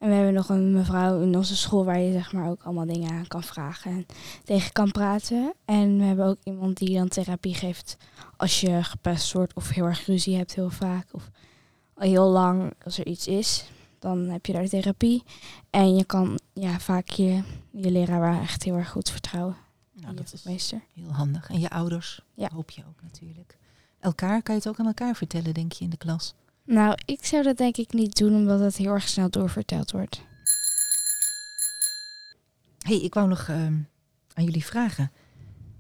En 0.01 0.09
we 0.09 0.15
hebben 0.15 0.35
nog 0.35 0.49
een 0.49 0.73
mevrouw 0.73 1.21
in 1.23 1.37
onze 1.37 1.57
school 1.57 1.85
waar 1.85 1.99
je 2.01 2.13
zeg 2.13 2.33
maar 2.33 2.49
ook 2.51 2.63
allemaal 2.63 2.87
dingen 2.87 3.11
aan 3.11 3.27
kan 3.27 3.43
vragen 3.43 3.91
en 3.91 4.07
tegen 4.45 4.73
kan 4.73 4.91
praten. 4.91 5.53
En 5.65 5.99
we 5.99 6.05
hebben 6.05 6.27
ook 6.27 6.39
iemand 6.45 6.77
die 6.77 6.97
dan 6.99 7.09
therapie 7.09 7.55
geeft 7.55 7.97
als 8.37 8.61
je 8.61 8.83
gepest 8.85 9.33
wordt 9.33 9.55
of 9.55 9.69
heel 9.69 9.85
erg 9.85 10.07
ruzie 10.07 10.37
hebt 10.37 10.55
heel 10.55 10.71
vaak. 10.71 11.07
Of 11.13 11.31
al 11.95 12.09
heel 12.09 12.29
lang 12.29 12.73
als 12.85 12.99
er 12.99 13.07
iets 13.07 13.27
is, 13.27 13.71
dan 13.99 14.19
heb 14.19 14.47
je 14.47 14.53
daar 14.53 14.69
therapie. 14.69 15.23
En 15.71 15.97
je 15.97 16.05
kan 16.05 16.41
ja, 16.53 16.79
vaak 16.79 17.09
je, 17.09 17.43
je 17.71 17.91
leraar 17.91 18.41
echt 18.41 18.63
heel 18.63 18.77
erg 18.77 18.91
goed 18.91 19.11
vertrouwen. 19.11 19.57
Nou, 19.93 20.15
dat 20.15 20.33
is 20.33 20.43
meester. 20.43 20.83
heel 20.95 21.13
handig. 21.13 21.49
En 21.51 21.61
je 21.61 21.71
ouders, 21.71 22.21
Ja. 22.35 22.51
hoop 22.53 22.71
je 22.71 22.83
ook 22.89 23.03
natuurlijk. 23.03 23.59
Elkaar, 23.99 24.43
kan 24.43 24.55
je 24.55 24.61
het 24.61 24.71
ook 24.71 24.79
aan 24.79 24.87
elkaar 24.87 25.15
vertellen, 25.15 25.55
denk 25.55 25.73
je, 25.73 25.85
in 25.85 25.91
de 25.91 25.97
klas? 25.97 26.35
Nou, 26.71 26.99
ik 27.05 27.25
zou 27.25 27.43
dat 27.43 27.57
denk 27.57 27.77
ik 27.77 27.93
niet 27.93 28.17
doen, 28.17 28.35
omdat 28.35 28.61
het 28.61 28.77
heel 28.77 28.93
erg 28.93 29.09
snel 29.09 29.31
doorverteld 29.31 29.91
wordt. 29.91 30.23
hey, 32.79 33.01
ik 33.01 33.15
wou 33.15 33.29
nog 33.29 33.49
ehm, 33.49 33.77
aan 34.35 34.45
jullie 34.45 34.65
vragen. 34.65 35.13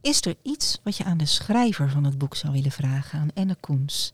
Is 0.00 0.24
er 0.26 0.36
iets 0.42 0.80
wat 0.82 0.96
je 0.96 1.04
aan 1.04 1.18
de 1.18 1.26
schrijver 1.26 1.90
van 1.90 2.04
het 2.04 2.18
boek 2.18 2.34
zou 2.34 2.52
willen 2.52 2.70
vragen, 2.70 3.18
aan 3.18 3.30
Enne 3.34 3.56
Koens? 3.60 4.12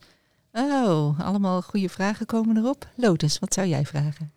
Oh, 0.53 1.21
allemaal 1.21 1.63
goede 1.63 1.89
vragen 1.89 2.27
komen 2.27 2.57
erop. 2.57 2.89
Lotus, 2.95 3.39
wat 3.39 3.55
zou 3.55 3.67
jij 3.67 3.87
vragen? 3.87 4.33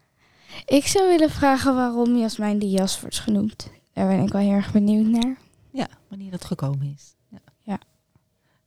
Ik 0.65 0.87
zou 0.87 1.07
willen 1.07 1.29
vragen 1.29 1.75
waarom 1.75 2.17
Jasmijn 2.17 2.59
de 2.59 2.69
jas 2.69 3.01
wordt 3.01 3.19
genoemd. 3.19 3.69
Daar 3.93 4.07
ben 4.07 4.25
ik 4.25 4.31
wel 4.31 4.41
heel 4.41 4.51
erg 4.51 4.71
benieuwd 4.71 5.05
naar. 5.05 5.37
Ja, 5.71 5.87
wanneer 6.07 6.31
dat 6.31 6.45
gekomen 6.45 6.93
is. 6.95 7.15
Ja. 7.27 7.39
Ja. 7.63 7.79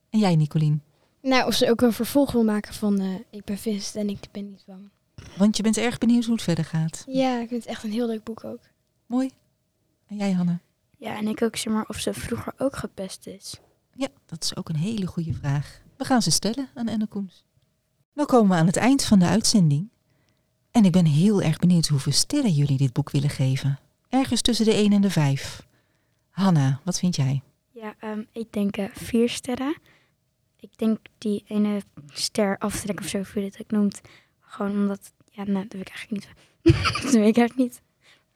En 0.09 0.19
jij, 0.19 0.35
Nicolien? 0.35 0.81
Nou, 1.23 1.47
of 1.47 1.53
ze 1.53 1.69
ook 1.69 1.81
een 1.81 1.93
vervolg 1.93 2.31
wil 2.31 2.43
maken 2.43 2.73
van 2.73 2.99
eh, 2.99 3.15
Ik 3.29 3.43
ben 3.43 3.57
Vincent 3.57 3.95
en 3.95 4.09
ik 4.09 4.27
ben 4.31 4.49
niet 4.49 4.63
bang. 4.65 4.89
Want 5.37 5.57
je 5.57 5.63
bent 5.63 5.77
erg 5.77 5.97
benieuwd 5.97 6.23
hoe 6.23 6.33
het 6.33 6.43
verder 6.43 6.65
gaat. 6.65 7.03
Ja, 7.07 7.39
ik 7.39 7.47
vind 7.47 7.63
het 7.63 7.69
echt 7.69 7.83
een 7.83 7.91
heel 7.91 8.07
leuk 8.07 8.23
boek 8.23 8.43
ook. 8.43 8.59
Mooi. 9.05 9.29
En 10.07 10.15
jij, 10.15 10.31
Hanne? 10.31 10.59
Ja, 10.97 11.17
en 11.17 11.27
ik 11.27 11.41
ook 11.41 11.55
zeg 11.55 11.73
maar 11.73 11.85
of 11.87 11.99
ze 11.99 12.13
vroeger 12.13 12.53
ook 12.57 12.75
gepest 12.75 13.27
is. 13.27 13.59
Ja, 13.93 14.07
dat 14.25 14.43
is 14.43 14.55
ook 14.55 14.69
een 14.69 14.75
hele 14.75 15.05
goede 15.05 15.33
vraag. 15.33 15.81
We 15.97 16.05
gaan 16.05 16.21
ze 16.21 16.31
stellen 16.31 16.69
aan 16.73 16.87
Enne 16.87 17.07
Koens. 17.07 17.43
Dan 18.13 18.25
komen 18.25 18.49
we 18.49 18.55
aan 18.55 18.65
het 18.65 18.77
eind 18.77 19.03
van 19.03 19.19
de 19.19 19.25
uitzending. 19.25 19.89
En 20.71 20.85
ik 20.85 20.91
ben 20.91 21.05
heel 21.05 21.41
erg 21.41 21.57
benieuwd 21.57 21.87
hoeveel 21.87 22.11
sterren 22.11 22.51
jullie 22.51 22.77
dit 22.77 22.93
boek 22.93 23.09
willen 23.09 23.29
geven. 23.29 23.79
Ergens 24.09 24.41
tussen 24.41 24.65
de 24.65 24.73
1 24.73 24.91
en 24.93 25.01
de 25.01 25.09
5. 25.09 25.67
Hanna, 26.29 26.79
wat 26.83 26.99
vind 26.99 27.15
jij? 27.15 27.41
Ja, 27.71 27.95
ehm, 27.99 28.23
ik 28.31 28.53
denk 28.53 28.77
eh, 28.77 28.85
vier 28.93 29.29
sterren. 29.29 29.77
Ik 30.63 30.77
denk 30.77 30.99
die 31.17 31.43
ene 31.47 31.81
ster 32.07 32.57
aftrek 32.57 32.99
of 32.99 33.07
zo, 33.07 33.17
hoe 33.17 33.43
je 33.43 33.49
dit 33.49 33.61
ook 33.61 33.71
noemt. 33.71 34.01
Gewoon 34.39 34.71
omdat, 34.71 35.11
ja, 35.31 35.43
nou, 35.43 35.67
dat 35.67 35.73
weet 35.73 35.87
ik 35.87 35.93
eigenlijk 35.95 36.11
niet. 36.11 36.27
dat 37.03 37.11
weet 37.11 37.27
ik 37.27 37.37
eigenlijk 37.37 37.55
niet. 37.55 37.81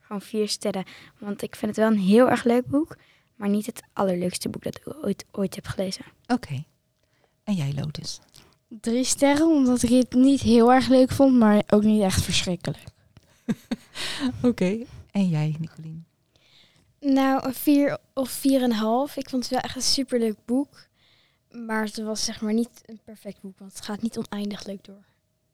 Gewoon 0.02 0.22
vier 0.22 0.50
sterren. 0.50 0.86
Want 1.18 1.42
ik 1.42 1.56
vind 1.56 1.76
het 1.76 1.86
wel 1.86 1.92
een 1.92 2.00
heel 2.00 2.30
erg 2.30 2.44
leuk 2.44 2.66
boek. 2.66 2.98
Maar 3.36 3.50
niet 3.50 3.66
het 3.66 3.82
allerleukste 3.94 4.50
boek 4.50 4.64
dat 4.64 4.76
ik 4.76 4.96
ooit, 5.04 5.26
ooit 5.32 5.56
heb 5.56 5.66
gelezen. 5.68 6.06
Oké. 6.28 6.64
En 7.44 7.54
jij, 7.54 7.74
Lotus? 7.76 8.20
Drie 8.68 9.04
sterren, 9.04 9.48
omdat 9.48 9.84
ik 9.84 9.90
het 9.90 10.14
niet 10.14 10.42
heel 10.42 10.74
erg 10.74 10.88
leuk 10.88 11.12
vond, 11.12 11.38
maar 11.38 11.64
ook 11.68 11.84
niet 11.84 12.02
echt 12.02 12.22
verschrikkelijk. 12.22 12.84
Oké. 14.42 14.86
En 15.12 15.30
jij, 15.30 15.56
Nicolien? 15.60 16.06
Nou, 17.00 17.46
een 17.46 17.54
vier 17.54 17.98
of 18.14 18.30
vier 18.30 18.62
en 18.62 18.72
een 18.72 18.78
half. 18.78 19.16
Ik 19.16 19.30
vond 19.30 19.44
het 19.44 19.52
wel 19.52 19.62
echt 19.62 19.76
een 19.76 19.82
superleuk 19.82 20.36
boek. 20.46 20.87
Maar 21.52 21.84
het 21.84 21.98
was 21.98 22.24
zeg 22.24 22.42
maar 22.42 22.54
niet 22.54 22.82
een 22.86 23.00
perfect 23.04 23.42
boek, 23.42 23.60
want 23.60 23.74
het 23.74 23.86
gaat 23.86 24.02
niet 24.02 24.18
oneindig 24.18 24.66
leuk 24.66 24.84
door. 24.84 25.04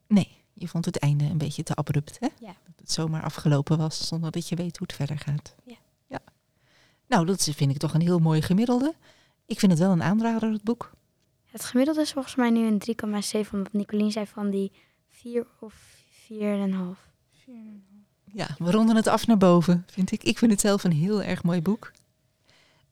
Nee, 0.08 0.28
je 0.54 0.68
vond 0.68 0.86
het 0.86 0.98
einde 0.98 1.24
een 1.24 1.38
beetje 1.38 1.64
te 1.64 1.76
abrupt, 1.76 2.18
hè? 2.20 2.28
Ja. 2.40 2.56
Dat 2.66 2.74
het 2.76 2.92
zomaar 2.92 3.24
afgelopen 3.24 3.78
was, 3.78 4.08
zonder 4.08 4.32
dat 4.32 4.50
je 4.50 4.56
weet 4.56 4.78
hoe 4.78 4.88
het 4.88 4.96
verder 4.96 5.20
gaat. 5.20 5.56
Ja. 5.66 5.78
ja. 6.08 6.20
Nou, 7.08 7.26
dat 7.26 7.44
vind 7.44 7.72
ik 7.72 7.78
toch 7.78 7.94
een 7.94 8.02
heel 8.02 8.20
mooi 8.20 8.42
gemiddelde. 8.42 8.94
Ik 9.46 9.60
vind 9.60 9.72
het 9.72 9.82
wel 9.82 9.92
een 9.92 10.04
aanrader, 10.04 10.52
het 10.52 10.64
boek. 10.64 10.92
Het 11.46 11.64
gemiddelde 11.64 12.02
is 12.02 12.12
volgens 12.12 12.36
mij 12.36 12.50
nu 12.50 12.68
een 12.68 12.82
3,7. 13.46 13.50
Omdat 13.52 13.74
Nicolien 13.74 14.12
zei 14.12 14.26
van 14.26 14.50
die 14.50 14.72
4 15.10 15.48
of 15.60 15.74
4,5. 16.32 17.14
Ja, 18.34 18.48
we 18.58 18.72
ronden 18.72 18.96
het 18.96 19.08
af 19.08 19.28
naar 19.28 19.38
boven, 19.38 19.86
vind 19.92 20.12
ik. 20.12 20.24
Ik 20.24 20.38
vind 20.38 20.52
het 20.52 20.62
zelf 20.62 20.84
een 20.84 20.92
heel 20.92 21.24
erg 21.24 21.44
mooi 21.44 21.62
boek. 21.62 21.92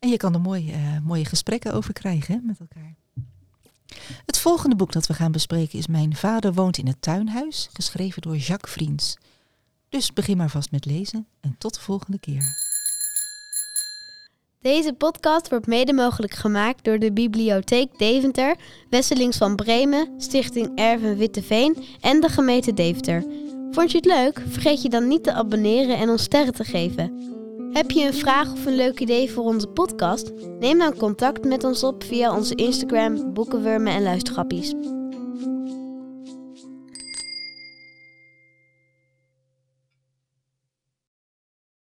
En 0.02 0.10
je 0.10 0.18
kan 0.18 0.34
er 0.34 0.42
mooi, 0.42 0.72
eh, 0.72 0.98
mooie 1.04 1.26
gesprekken 1.26 1.74
over 1.74 1.94
krijgen 1.94 2.34
hè, 2.34 2.40
met 2.44 2.60
elkaar. 2.60 2.96
Het 4.26 4.40
volgende 4.40 4.76
boek 4.76 4.92
dat 4.92 5.08
we 5.08 5.14
gaan 5.14 5.32
bespreken 5.32 5.80
is 5.80 5.88
Mijn 5.88 6.16
vader 6.16 6.54
woont 6.54 6.78
in 6.78 6.88
het 6.88 7.02
tuinhuis, 7.02 7.70
geschreven 7.74 8.22
door 8.22 8.38
Jacques 8.38 8.74
Vriends. 8.74 9.18
Dus 9.90 10.14
begin 10.14 10.38
maar 10.38 10.50
vast 10.50 10.72
met 10.72 10.86
lezen 10.86 11.28
en 11.40 11.56
tot 11.58 11.74
de 11.74 11.80
volgende 11.80 12.20
keer. 12.20 12.70
Deze 14.62 14.94
podcast 14.94 15.50
wordt 15.50 15.68
mede 15.68 15.94
mogelijk 15.94 16.34
gemaakt 16.34 16.84
door 16.84 17.00
de 17.00 17.12
Bibliotheek 17.12 17.98
Deventer, 17.98 18.56
Wesselings 18.90 19.38
van 19.38 19.56
Bremen, 19.56 20.14
Stichting 20.18 20.72
Erven 20.76 21.18
Witteveen 21.18 21.84
en 22.00 22.20
de 22.20 22.30
gemeente 22.30 22.74
Deventer. 22.74 23.24
Vond 23.72 23.92
je 23.92 23.98
het 23.98 24.06
leuk? 24.06 24.44
Vergeet 24.48 24.82
je 24.82 24.90
dan 24.90 25.08
niet 25.08 25.24
te 25.24 25.34
abonneren 25.34 25.98
en 25.98 26.10
ons 26.10 26.24
sterren 26.24 26.54
te 26.54 26.64
geven. 26.64 27.40
Heb 27.72 27.92
je 27.92 28.06
een 28.06 28.14
vraag 28.14 28.52
of 28.52 28.66
een 28.66 28.76
leuk 28.76 29.00
idee 29.00 29.32
voor 29.32 29.44
onze 29.44 29.68
podcast? 29.68 30.32
Neem 30.60 30.78
dan 30.78 30.98
contact 30.98 31.46
met 31.46 31.64
ons 31.64 31.84
op 31.84 32.04
via 32.04 32.36
onze 32.36 32.56
Instagram 32.56 33.34
Boekenwurmen 33.34 33.94
en 33.94 34.04
Luistergrappies. 34.04 34.74